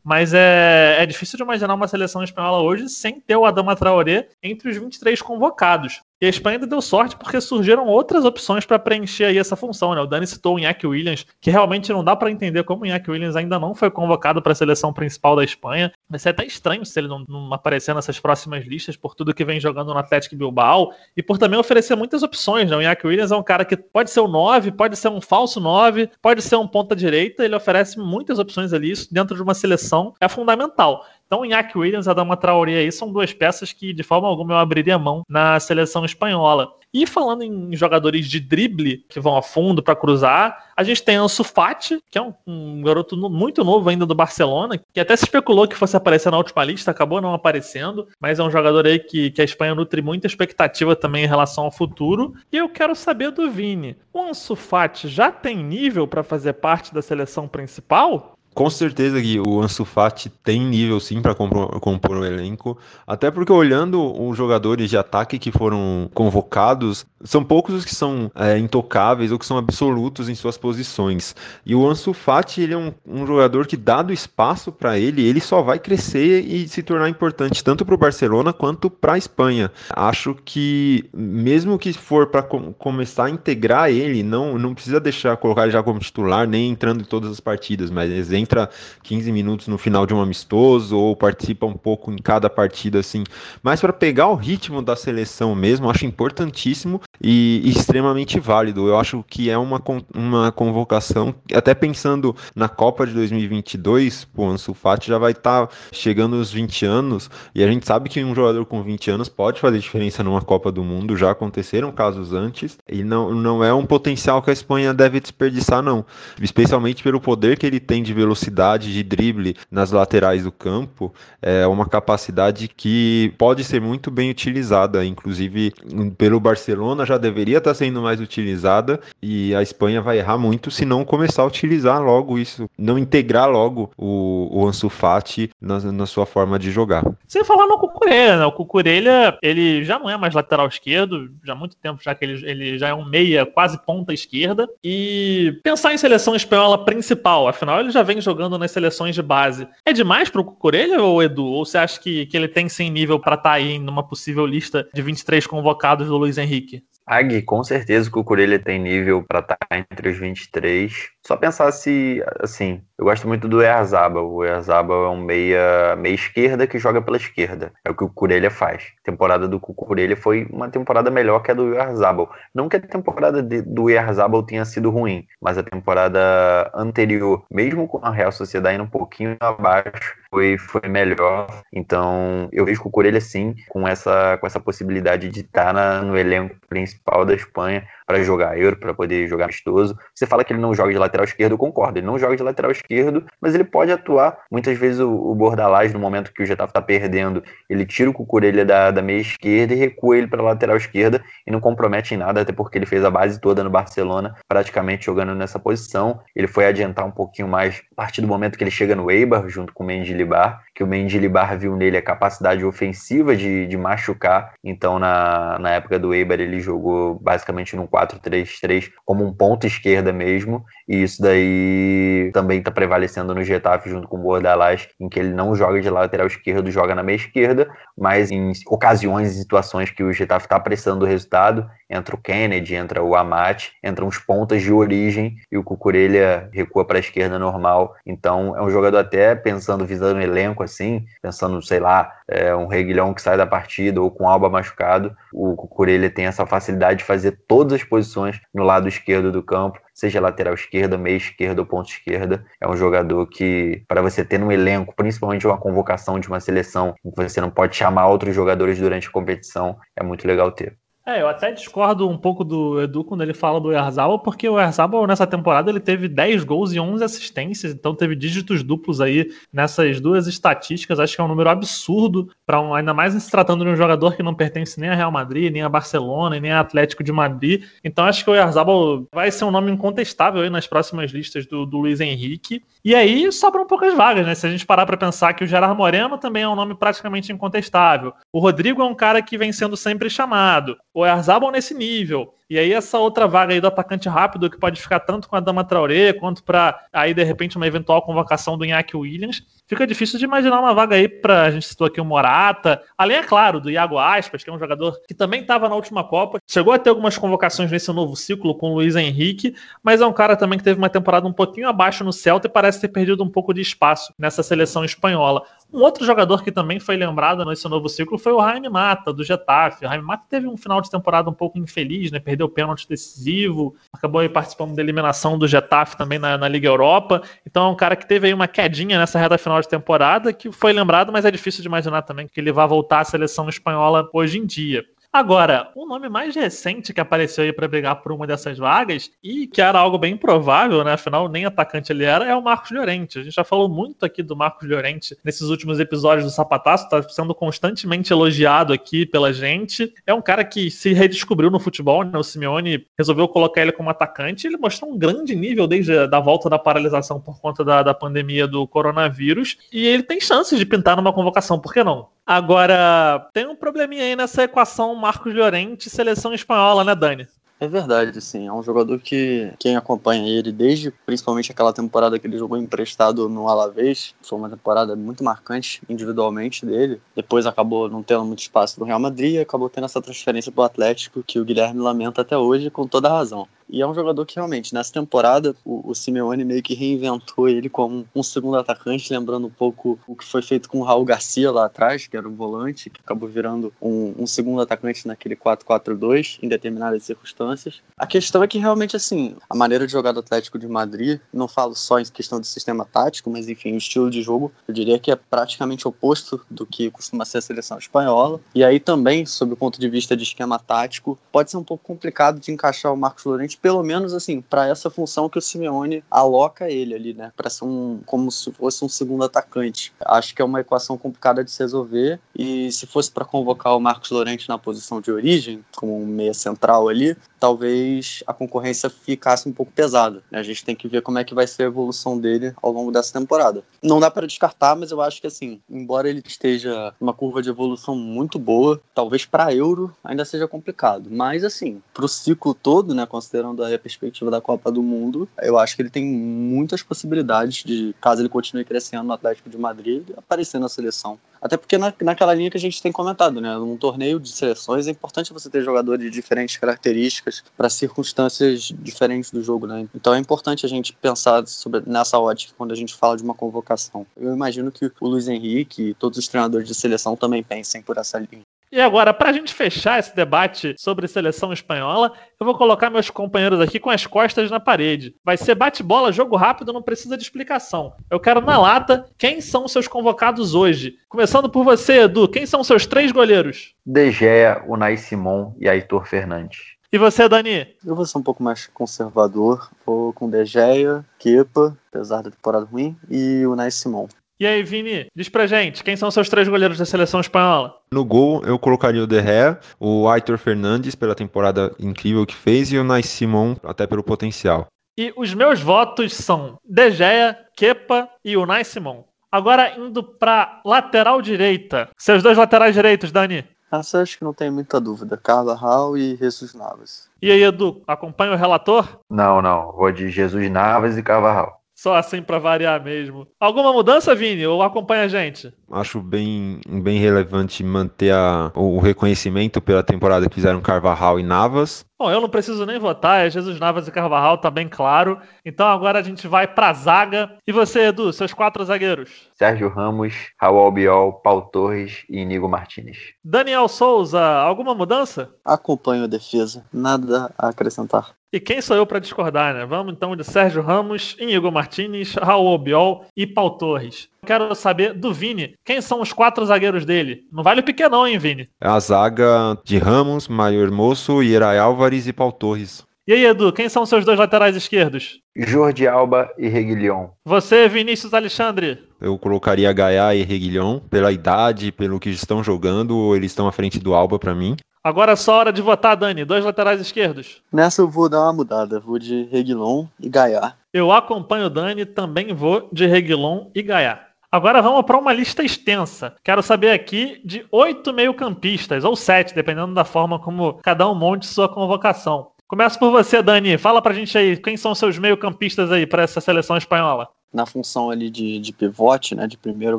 [0.05, 4.29] mas é, é difícil de imaginar uma seleção espanhola hoje sem ter o Adama Traoré
[4.43, 6.03] entre os 23 convocados.
[6.21, 9.95] E a Espanha ainda deu sorte porque surgiram outras opções para preencher aí essa função,
[9.95, 10.03] né?
[10.03, 13.11] O Dani citou o Iñaki Williams, que realmente não dá para entender como o Iñaki
[13.11, 15.91] Williams ainda não foi convocado para a seleção principal da Espanha.
[16.11, 19.47] Vai ser até estranho se ele não, não, aparecer nessas próximas listas por tudo que
[19.47, 22.77] vem jogando no Atlético Bilbao e por também oferecer muitas opções, né?
[22.77, 25.59] O Iñaki Williams é um cara que pode ser o 9, pode ser um falso
[25.59, 29.55] 9, pode ser um ponta direita, ele oferece muitas opções ali, isso dentro de uma
[29.55, 31.03] seleção é fundamental.
[31.31, 34.59] Então, Iñaki Williams e Adama Traoré aí são duas peças que, de forma alguma, eu
[34.59, 36.73] abriria mão na seleção espanhola.
[36.93, 41.15] E falando em jogadores de drible que vão a fundo para cruzar, a gente tem
[41.15, 45.23] Ansu Fati, que é um, um, garoto muito novo ainda do Barcelona, que até se
[45.23, 48.99] especulou que fosse aparecer na última lista, acabou não aparecendo, mas é um jogador aí
[48.99, 52.35] que, que a Espanha nutre muita expectativa também em relação ao futuro.
[52.51, 56.93] E eu quero saber do Vini, o Ansu Fati já tem nível para fazer parte
[56.93, 58.37] da seleção principal?
[58.53, 62.77] Com certeza que o Ansu Fati tem nível sim para compor, o elenco,
[63.07, 68.31] até porque olhando os jogadores de ataque que foram convocados, são poucos os que são
[68.35, 71.35] é, intocáveis ou que são absolutos em suas posições.
[71.65, 75.41] E o Ansu Fati ele é um, um jogador que, dado espaço para ele, ele
[75.41, 79.71] só vai crescer e se tornar importante tanto para o Barcelona quanto para a Espanha.
[79.91, 85.37] Acho que mesmo que for para com, começar a integrar ele, não, não precisa deixar
[85.37, 88.11] colocar ele já como titular, nem entrando em todas as partidas, mas
[88.41, 88.69] entra
[89.03, 93.25] 15 minutos no final de um amistoso ou participa um pouco em cada partida assim.
[93.63, 98.89] Mas para pegar o ritmo da seleção mesmo, acho importantíssimo e extremamente válido.
[98.89, 99.83] Eu acho que é uma,
[100.15, 105.75] uma convocação, até pensando na Copa de 2022, o Ansu Fati já vai estar tá
[105.93, 109.61] chegando aos 20 anos e a gente sabe que um jogador com 20 anos pode
[109.61, 113.85] fazer diferença numa Copa do Mundo, já aconteceram casos antes e não, não é um
[113.85, 116.05] potencial que a Espanha deve desperdiçar não,
[116.41, 121.13] especialmente pelo poder que ele tem de velocidade velocidade de drible nas laterais do campo
[121.43, 125.73] é uma capacidade que pode ser muito bem utilizada, inclusive
[126.17, 130.85] pelo Barcelona já deveria estar sendo mais utilizada e a Espanha vai errar muito se
[130.85, 136.07] não começar a utilizar logo isso, não integrar logo o, o Ansu Fati na, na
[136.07, 137.05] sua forma de jogar.
[137.27, 138.47] Sem falar no Cucurella, né?
[138.47, 142.25] O Cucurella, ele já não é mais lateral esquerdo, já há muito tempo já que
[142.25, 147.49] ele, ele já é um meia, quase ponta esquerda, e pensar em seleção espanhola principal,
[147.49, 149.67] afinal ele já vem jogando nas seleções de base.
[149.85, 151.45] É demais pro Cucurella ou Edu?
[151.45, 154.47] Ou você acha que, que ele tem sim nível para estar tá aí numa possível
[154.47, 156.83] lista de 23 convocados do Luiz Henrique?
[157.11, 161.11] Agui, com certeza o Cucurella tem nível para estar tá entre os 23.
[161.27, 164.33] Só pensar se, assim, eu gosto muito do Erzabal.
[164.33, 167.73] O Erzabal é um meia, meia esquerda que joga pela esquerda.
[167.85, 168.93] É o que o Cucurella faz.
[169.01, 172.31] A temporada do Cucurella foi uma temporada melhor que a do Erzabal.
[172.55, 177.89] Não que a temporada de, do Erzabal tenha sido ruim, mas a temporada anterior, mesmo
[177.89, 181.63] com a Real Sociedade indo um pouquinho abaixo, foi, foi melhor.
[181.73, 186.17] Então, eu vejo o Cucurella sim, com essa, com essa possibilidade de estar na, no
[186.17, 189.97] elenco principal da Espanha para jogar Euro, para poder jogar amistoso.
[190.13, 192.01] Você fala que ele não joga de lateral esquerdo, eu concordo.
[192.01, 194.37] Ele não joga de lateral esquerdo, mas ele pode atuar.
[194.51, 198.13] Muitas vezes o, o Bordalás, no momento que o Getafe está perdendo, ele tira o
[198.13, 202.17] Cucurella da, da meia esquerda e recua ele para lateral esquerda e não compromete em
[202.17, 206.21] nada, até porque ele fez a base toda no Barcelona, praticamente jogando nessa posição.
[206.35, 209.49] Ele foi adiantar um pouquinho mais a partir do momento que ele chega no Eibar,
[209.49, 214.55] junto com o Mendilibar, que o Mendilibar viu nele a capacidade ofensiva de, de machucar.
[214.65, 220.13] Então, na, na época do Eibar, ele jogou basicamente num 4-3-3 como um ponto esquerda
[220.13, 225.19] mesmo, e isso daí também está prevalecendo no Getafe junto com o Bordalás, em que
[225.19, 229.91] ele não joga de lateral esquerdo, joga na meia esquerda, mas em ocasiões e situações
[229.91, 234.19] que o Getafe está pressando o resultado, entra o Kennedy, entra o Amate, entram os
[234.19, 237.97] pontas de origem e o Cucurella recua para a esquerda normal.
[238.07, 242.69] Então é um jogador até pensando, visando o elenco assim, pensando, sei lá, é, um
[242.69, 247.05] Reguilhão que sai da partida ou com Alba machucado, o Cucurella tem essa facilidade de
[247.05, 251.67] fazer todas as posições no lado esquerdo do campo, seja lateral esquerda, meia esquerda ou
[251.67, 252.47] ponta esquerda.
[252.61, 256.95] É um jogador que, para você ter no elenco, principalmente uma convocação de uma seleção,
[257.03, 260.79] que você não pode chamar outros jogadores durante a competição, é muito legal ter.
[261.11, 264.61] É, eu até discordo um pouco do Edu quando ele fala do Erzabal, porque o
[264.61, 269.29] Erzabal nessa temporada ele teve 10 gols e 11 assistências, então teve dígitos duplos aí
[269.53, 273.65] nessas duas estatísticas, acho que é um número absurdo para um, ainda mais se tratando
[273.65, 276.61] de um jogador que não pertence nem a Real Madrid, nem a Barcelona, nem a
[276.61, 277.65] Atlético de Madrid.
[277.83, 281.67] Então acho que o Erzabal vai ser um nome incontestável aí nas próximas listas do,
[281.67, 282.63] do Luiz Henrique.
[282.85, 284.35] E aí sobram poucas vagas, né?
[284.37, 287.33] Se a gente parar para pensar que o Gerard Moreno também é um nome praticamente
[287.33, 288.15] incontestável.
[288.33, 292.35] O Rodrigo é um cara que vem sendo sempre chamado Erzabal nesse nível.
[292.51, 295.41] E aí essa outra vaga aí do atacante rápido que pode ficar tanto com a
[295.41, 299.41] Dama Traoré quanto para aí de repente uma eventual convocação do Iñaki Williams.
[299.69, 303.19] Fica difícil de imaginar uma vaga aí para a gente citou aqui o Morata, além
[303.19, 306.41] é claro do Iago Aspas, que é um jogador que também estava na última Copa,
[306.45, 310.13] chegou a ter algumas convocações nesse novo ciclo com o Luiz Henrique, mas é um
[310.13, 313.23] cara também que teve uma temporada um pouquinho abaixo no Celta e parece ter perdido
[313.23, 315.45] um pouco de espaço nessa seleção espanhola.
[315.73, 319.23] Um outro jogador que também foi lembrado nesse novo ciclo foi o Jaime Mata, do
[319.23, 319.85] Getafe.
[319.85, 322.19] O Jaime Mata teve um final de temporada um pouco infeliz, né?
[322.19, 326.67] Perdeu o pênalti decisivo, acabou aí participando da eliminação do Getafe também na, na, Liga
[326.67, 327.23] Europa.
[327.47, 330.51] Então é um cara que teve aí uma quedinha nessa reta final de temporada, que
[330.51, 334.09] foi lembrado, mas é difícil de imaginar também que ele vá voltar à seleção espanhola
[334.13, 334.85] hoje em dia.
[335.13, 339.49] Agora, o nome mais recente que apareceu aí para brigar por uma dessas vagas, e
[339.49, 340.93] que era algo bem provável, né?
[340.93, 343.19] Afinal, nem atacante ele era, é o Marcos Llorente.
[343.19, 347.03] A gente já falou muito aqui do Marcos Llorente nesses últimos episódios do Sapataço, tá
[347.03, 349.93] sendo constantemente elogiado aqui pela gente.
[350.07, 352.17] É um cara que se redescobriu no futebol, né?
[352.17, 354.47] O Simeone resolveu colocar ele como atacante.
[354.47, 358.47] Ele mostrou um grande nível desde a volta da paralisação por conta da, da pandemia
[358.47, 359.59] do coronavírus.
[359.73, 362.07] E ele tem chances de pintar numa convocação, por que não?
[362.31, 367.27] Agora, tem um probleminha aí nessa equação Marcos Llorente seleção espanhola, né, Dani?
[367.59, 368.47] É verdade, sim.
[368.47, 373.29] É um jogador que quem acompanha ele desde principalmente aquela temporada que ele jogou emprestado
[373.29, 377.03] no Alavés, foi uma temporada muito marcante individualmente dele.
[377.17, 380.65] Depois acabou não tendo muito espaço no Real Madrid, acabou tendo essa transferência para o
[380.65, 383.49] Atlético que o Guilherme lamenta até hoje com toda a razão.
[383.71, 387.69] E é um jogador que realmente, nessa temporada, o, o Simeone meio que reinventou ele
[387.69, 391.51] como um segundo atacante, lembrando um pouco o que foi feito com o Raul Garcia
[391.53, 396.39] lá atrás, que era um volante, que acabou virando um, um segundo atacante naquele 4-4-2
[396.43, 397.81] em determinadas circunstâncias.
[397.97, 401.47] A questão é que realmente, assim, a maneira de jogar do Atlético de Madrid, não
[401.47, 404.99] falo só em questão de sistema tático, mas enfim, o estilo de jogo, eu diria
[404.99, 408.41] que é praticamente oposto do que costuma ser a seleção espanhola.
[408.53, 411.85] E aí também, sob o ponto de vista de esquema tático, pode ser um pouco
[411.85, 416.03] complicado de encaixar o Marcos Llorente pelo menos assim, para essa função que o Simeone
[416.11, 417.33] aloca ele ali, né?
[417.37, 419.93] Para ser um como se fosse um segundo atacante.
[420.05, 423.81] Acho que é uma equação complicada de se resolver e se fosse para convocar o
[423.81, 429.49] Marcos Lorente na posição de origem, como um meia central ali, talvez a concorrência ficasse
[429.49, 430.23] um pouco pesada.
[430.31, 430.39] Né?
[430.39, 432.93] A gente tem que ver como é que vai ser a evolução dele ao longo
[432.93, 433.63] dessa temporada.
[433.83, 437.49] Não dá para descartar, mas eu acho que assim, embora ele esteja uma curva de
[437.49, 441.09] evolução muito boa, talvez para Euro ainda seja complicado.
[441.11, 445.59] Mas assim, para o ciclo todo, né, considerando a perspectiva da Copa do Mundo, eu
[445.59, 450.09] acho que ele tem muitas possibilidades de, caso ele continue crescendo no Atlético de Madrid,
[450.17, 451.19] aparecer na seleção.
[451.41, 453.57] Até porque na, naquela linha que a gente tem comentado, né?
[453.57, 459.31] Num torneio de seleções é importante você ter jogadores de diferentes características para circunstâncias diferentes
[459.31, 459.89] do jogo, né?
[459.95, 463.35] Então é importante a gente pensar sobre, nessa ótica quando a gente fala de uma
[463.35, 464.07] convocação.
[464.17, 467.97] Eu imagino que o Luiz Henrique e todos os treinadores de seleção também pensem por
[467.97, 468.43] essa linha.
[468.73, 473.11] E agora, para a gente fechar esse debate sobre seleção espanhola, eu vou colocar meus
[473.11, 475.13] companheiros aqui com as costas na parede.
[475.25, 477.93] Vai ser bate-bola, jogo rápido, não precisa de explicação.
[478.09, 480.95] Eu quero na lata quem são seus convocados hoje.
[481.09, 483.75] Começando por você, Edu, quem são seus três goleiros?
[483.85, 486.61] De Gea, Unai Simon e Aitor Fernandes.
[486.93, 487.69] E você, Dani?
[487.85, 489.69] Eu vou ser um pouco mais conservador.
[489.85, 494.07] Vou com De Gea, Kepa, apesar da temporada ruim, e o Unai Simon.
[494.41, 497.77] E aí, Vini, diz pra gente, quem são seus três goleiros da seleção espanhola?
[497.93, 502.73] No gol, eu colocaria o De Gea, o Aitor Fernandes, pela temporada incrível que fez,
[502.73, 504.67] e o Nais Simon, até pelo potencial.
[504.97, 509.05] E os meus votos são De Gea, Kepa e o Nais Simon.
[509.31, 511.91] Agora, indo pra lateral direita.
[511.99, 513.45] Seus dois laterais direitos, Dani.
[513.71, 515.19] Essa acho que não tem muita dúvida.
[515.19, 517.11] Carvajal e Jesus Navas.
[517.21, 519.01] E aí, Edu, acompanha o relator?
[519.11, 519.71] Não, não.
[519.73, 521.60] Vou de Jesus Navas e Carvajal.
[521.81, 523.27] Só assim para variar mesmo.
[523.41, 524.47] Alguma mudança, Vini?
[524.47, 525.51] Ou acompanha a gente?
[525.73, 531.83] Acho bem, bem relevante manter a, o reconhecimento pela temporada que fizeram Carvajal e Navas.
[531.99, 535.19] Bom, eu não preciso nem votar, é Jesus Navas e Carvajal, tá bem claro.
[535.43, 537.31] Então agora a gente vai pra zaga.
[537.47, 539.31] E você, Edu, seus quatro zagueiros?
[539.33, 542.99] Sérgio Ramos, Raul Albiol, Paulo Torres e Inigo Martinez.
[543.25, 545.31] Daniel Souza, alguma mudança?
[545.43, 548.20] Acompanho a defesa, nada a acrescentar.
[548.33, 549.67] E quem sou eu para discordar, né?
[549.67, 554.09] Vamos então de Sérgio Ramos, Inigo Martinez, Raul Albiol e Paulo Torres.
[554.25, 557.25] Quero saber do Vini, quem são os quatro zagueiros dele?
[557.33, 558.49] Não vale o pequeno não, hein, Vini?
[558.61, 562.87] É a zaga de Ramos, Mário Hermoso, Ierai Álvares e Paulo Torres.
[563.05, 565.19] E aí, Edu, quem são seus dois laterais esquerdos?
[565.37, 567.09] Jordi Alba e Reguilhon.
[567.25, 568.79] Você, Vinícius Alexandre?
[569.01, 573.81] Eu colocaria Gaia e Reguilhon, pela idade, pelo que estão jogando, eles estão à frente
[573.81, 574.55] do Alba para mim.
[574.83, 576.25] Agora é só hora de votar, Dani.
[576.25, 577.43] Dois laterais esquerdos.
[577.53, 578.81] Nessa eu vou dar uma mudada.
[578.81, 580.55] Vou de Reguilon e Gaia.
[580.73, 584.01] Eu acompanho o Dani, também vou de Reguilon e Gaia.
[584.33, 586.15] Agora vamos para uma lista extensa.
[586.23, 591.27] Quero saber aqui de oito meio-campistas, ou sete, dependendo da forma como cada um monte
[591.27, 592.29] sua convocação.
[592.47, 593.59] Começa por você, Dani.
[593.59, 597.09] Fala pra gente aí, quem são seus meio-campistas aí para essa seleção espanhola?
[597.33, 599.79] Na função ali de, de pivote, né, de primeiro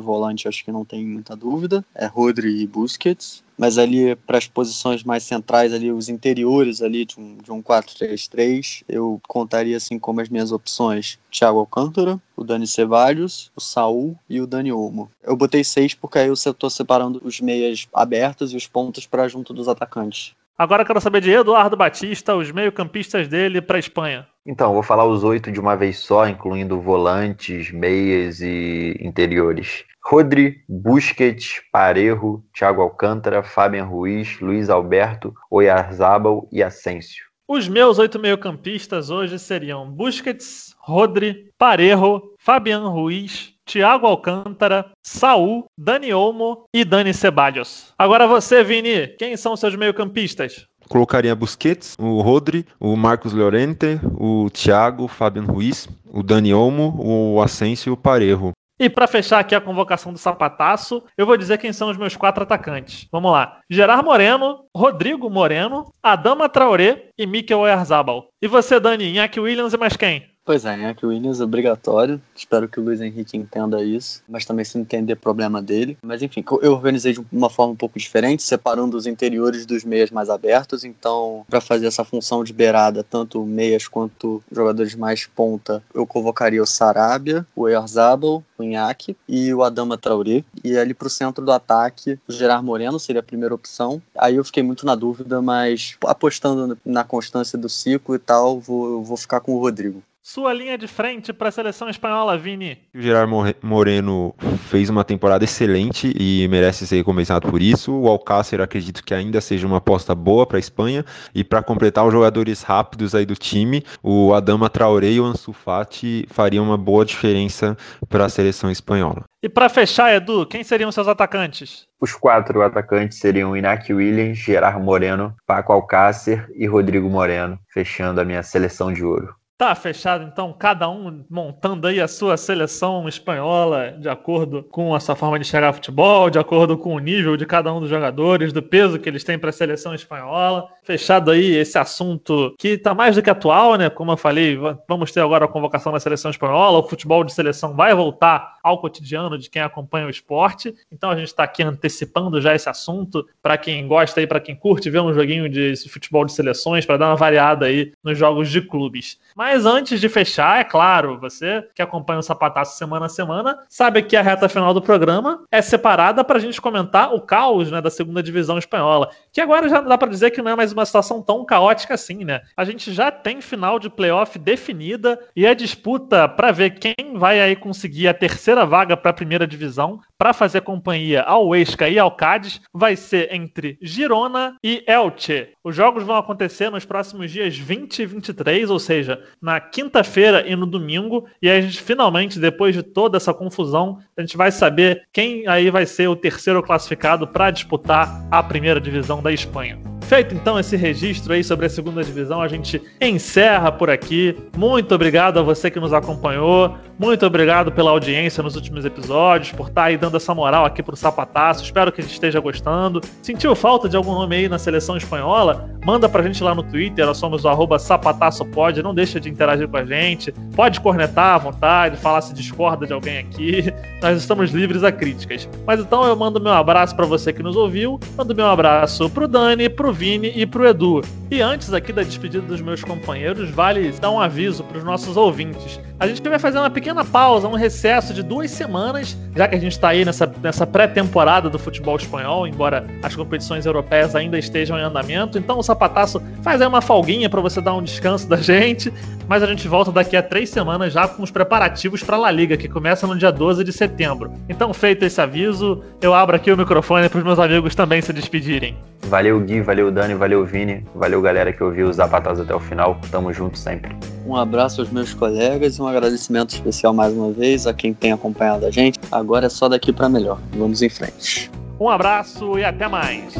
[0.00, 1.84] volante, acho que não tem muita dúvida.
[1.94, 3.44] É Rodri e Busquets.
[3.58, 7.62] Mas ali para as posições mais centrais, ali os interiores ali de um, de um
[7.62, 14.16] 4-3-3, eu contaria assim como as minhas opções: Thiago Alcântara, o Dani Ceballos, o Saul
[14.28, 15.10] e o Dani Olmo.
[15.22, 19.28] Eu botei seis porque aí eu estou separando os meias abertos e os pontos para
[19.28, 20.34] junto dos atacantes.
[20.58, 24.26] Agora quero saber de Eduardo Batista, os meio-campistas dele para a Espanha.
[24.44, 29.84] Então, vou falar os oito de uma vez só, incluindo volantes, meias e interiores.
[30.04, 37.24] Rodri, Busquets, Parejo, Thiago Alcântara, Fabian Ruiz, Luiz Alberto, Oyarzabal e Asensio.
[37.46, 46.12] Os meus oito meio-campistas hoje seriam Busquets, Rodri, Parejo, Fabian Ruiz, Thiago Alcântara, Saul, Dani
[46.12, 47.94] Olmo e Dani Ceballos.
[47.96, 50.66] Agora você, Vini, quem são seus meio-campistas?
[50.92, 56.94] Colocaria Busquets, o Rodri, o Marcos Llorente, o Thiago, o Fabian Ruiz, o Dani Olmo,
[56.98, 58.52] o Asensio e o Parejo.
[58.78, 62.14] E para fechar aqui a convocação do sapataço, eu vou dizer quem são os meus
[62.14, 63.08] quatro atacantes.
[63.10, 63.60] Vamos lá.
[63.70, 68.28] Gerard Moreno, Rodrigo Moreno, Adama Traoré e Mikel Oyarzabal.
[68.42, 70.31] E você, Dani, Iñaki Williams e mais quem?
[70.44, 72.20] Pois é, Iñaki Williams é obrigatório.
[72.34, 75.96] Espero que o Luiz Henrique entenda isso, mas também se entender problema dele.
[76.02, 80.10] Mas enfim, eu organizei de uma forma um pouco diferente, separando os interiores dos meias
[80.10, 80.82] mais abertos.
[80.82, 86.60] Então, para fazer essa função de beirada, tanto meias quanto jogadores mais ponta, eu convocaria
[86.60, 90.42] o Sarabia, o Erzabal, o Inhaque e o Adama Traoré.
[90.64, 94.02] E ali pro centro do ataque, o Gerard Moreno seria a primeira opção.
[94.18, 99.04] Aí eu fiquei muito na dúvida, mas apostando na constância do ciclo e tal, vou,
[99.04, 100.02] vou ficar com o Rodrigo.
[100.24, 102.78] Sua linha de frente para a seleção espanhola, Vini.
[102.94, 103.28] O Gerard
[103.60, 104.32] Moreno
[104.68, 107.92] fez uma temporada excelente e merece ser recompensado por isso.
[107.92, 111.04] O Alcácer acredito que ainda seja uma aposta boa para a Espanha.
[111.34, 115.52] E para completar os jogadores rápidos aí do time, o Adama Traoré e o Ansu
[115.52, 117.76] Fati fariam uma boa diferença
[118.08, 119.24] para a seleção espanhola.
[119.42, 121.88] E para fechar, Edu, quem seriam seus atacantes?
[122.00, 128.24] Os quatro atacantes seriam Inácio Williams, Gerard Moreno, Paco Alcácer e Rodrigo Moreno, fechando a
[128.24, 129.34] minha seleção de ouro.
[129.62, 134.98] Tá fechado, então, cada um montando aí a sua seleção espanhola de acordo com a
[134.98, 137.88] sua forma de chegar ao futebol, de acordo com o nível de cada um dos
[137.88, 140.68] jogadores, do peso que eles têm para a seleção espanhola.
[140.82, 143.88] Fechado aí esse assunto que está mais do que atual, né?
[143.88, 144.58] Como eu falei,
[144.88, 148.80] vamos ter agora a convocação da seleção espanhola, o futebol de seleção vai voltar ao
[148.80, 150.74] cotidiano de quem acompanha o esporte.
[150.90, 154.56] Então a gente está aqui antecipando já esse assunto para quem gosta aí, para quem
[154.56, 158.50] curte ver um joguinho de futebol de seleções, para dar uma variada aí nos jogos
[158.50, 159.20] de clubes.
[159.36, 163.58] Mas mas antes de fechar, é claro, você que acompanha o Sapataço semana a semana,
[163.68, 167.70] sabe que a reta final do programa é separada para a gente comentar o caos
[167.70, 169.10] né, da segunda divisão espanhola.
[169.30, 172.24] Que agora já dá para dizer que não é mais uma situação tão caótica assim,
[172.24, 172.40] né?
[172.56, 177.38] A gente já tem final de playoff definida e a disputa para ver quem vai
[177.38, 181.98] aí conseguir a terceira vaga para a primeira divisão para fazer companhia ao Huesca e
[181.98, 185.48] ao Cádiz vai ser entre Girona e Elche.
[185.64, 190.54] Os jogos vão acontecer nos próximos dias 20 e 23, ou seja, na quinta-feira e
[190.54, 191.26] no domingo.
[191.42, 195.70] E a gente finalmente, depois de toda essa confusão, a gente vai saber quem aí
[195.70, 199.91] vai ser o terceiro classificado para disputar a primeira divisão da Espanha.
[200.12, 204.36] Feito então esse registro aí sobre a segunda divisão, a gente encerra por aqui.
[204.54, 206.76] Muito obrigado a você que nos acompanhou.
[206.98, 210.94] Muito obrigado pela audiência nos últimos episódios, por estar aí dando essa moral aqui pro
[210.94, 211.64] Sapataço.
[211.64, 213.00] Espero que a gente esteja gostando.
[213.22, 215.70] Sentiu falta de algum nome aí na seleção espanhola?
[215.84, 218.82] Manda pra gente lá no Twitter, nós somos o sapataçopod.
[218.82, 220.30] Não deixa de interagir com a gente.
[220.54, 223.72] Pode cornetar à vontade, falar se discorda de alguém aqui.
[224.00, 225.48] Nós estamos livres a críticas.
[225.66, 227.98] Mas então eu mando meu abraço para você que nos ouviu.
[228.16, 231.00] Mando meu abraço pro Dani, pro Vini e pro Edu.
[231.30, 235.16] E antes aqui da despedida dos meus companheiros, vale dar um aviso para os nossos
[235.16, 235.78] ouvintes.
[236.02, 239.58] A gente vai fazer uma pequena pausa, um recesso de duas semanas, já que a
[239.60, 244.76] gente está aí nessa, nessa pré-temporada do futebol espanhol, embora as competições europeias ainda estejam
[244.76, 245.38] em andamento.
[245.38, 248.92] Então o Sapataço faz aí uma folguinha para você dar um descanso da gente,
[249.28, 252.32] mas a gente volta daqui a três semanas já com os preparativos para a La
[252.32, 254.32] Liga, que começa no dia 12 de setembro.
[254.48, 258.12] Então, feito esse aviso, eu abro aqui o microfone para os meus amigos também se
[258.12, 258.76] despedirem.
[259.02, 262.98] Valeu, Gui, valeu, Dani, valeu, Vini, valeu, galera que ouviu os Zapatados até o final.
[263.10, 263.94] Tamo junto sempre.
[264.26, 268.12] Um abraço aos meus colegas e um agradecimento especial mais uma vez a quem tem
[268.12, 268.98] acompanhado a gente.
[269.10, 270.40] Agora é só daqui para melhor.
[270.52, 271.50] Vamos em frente.
[271.80, 273.34] Um abraço e até mais.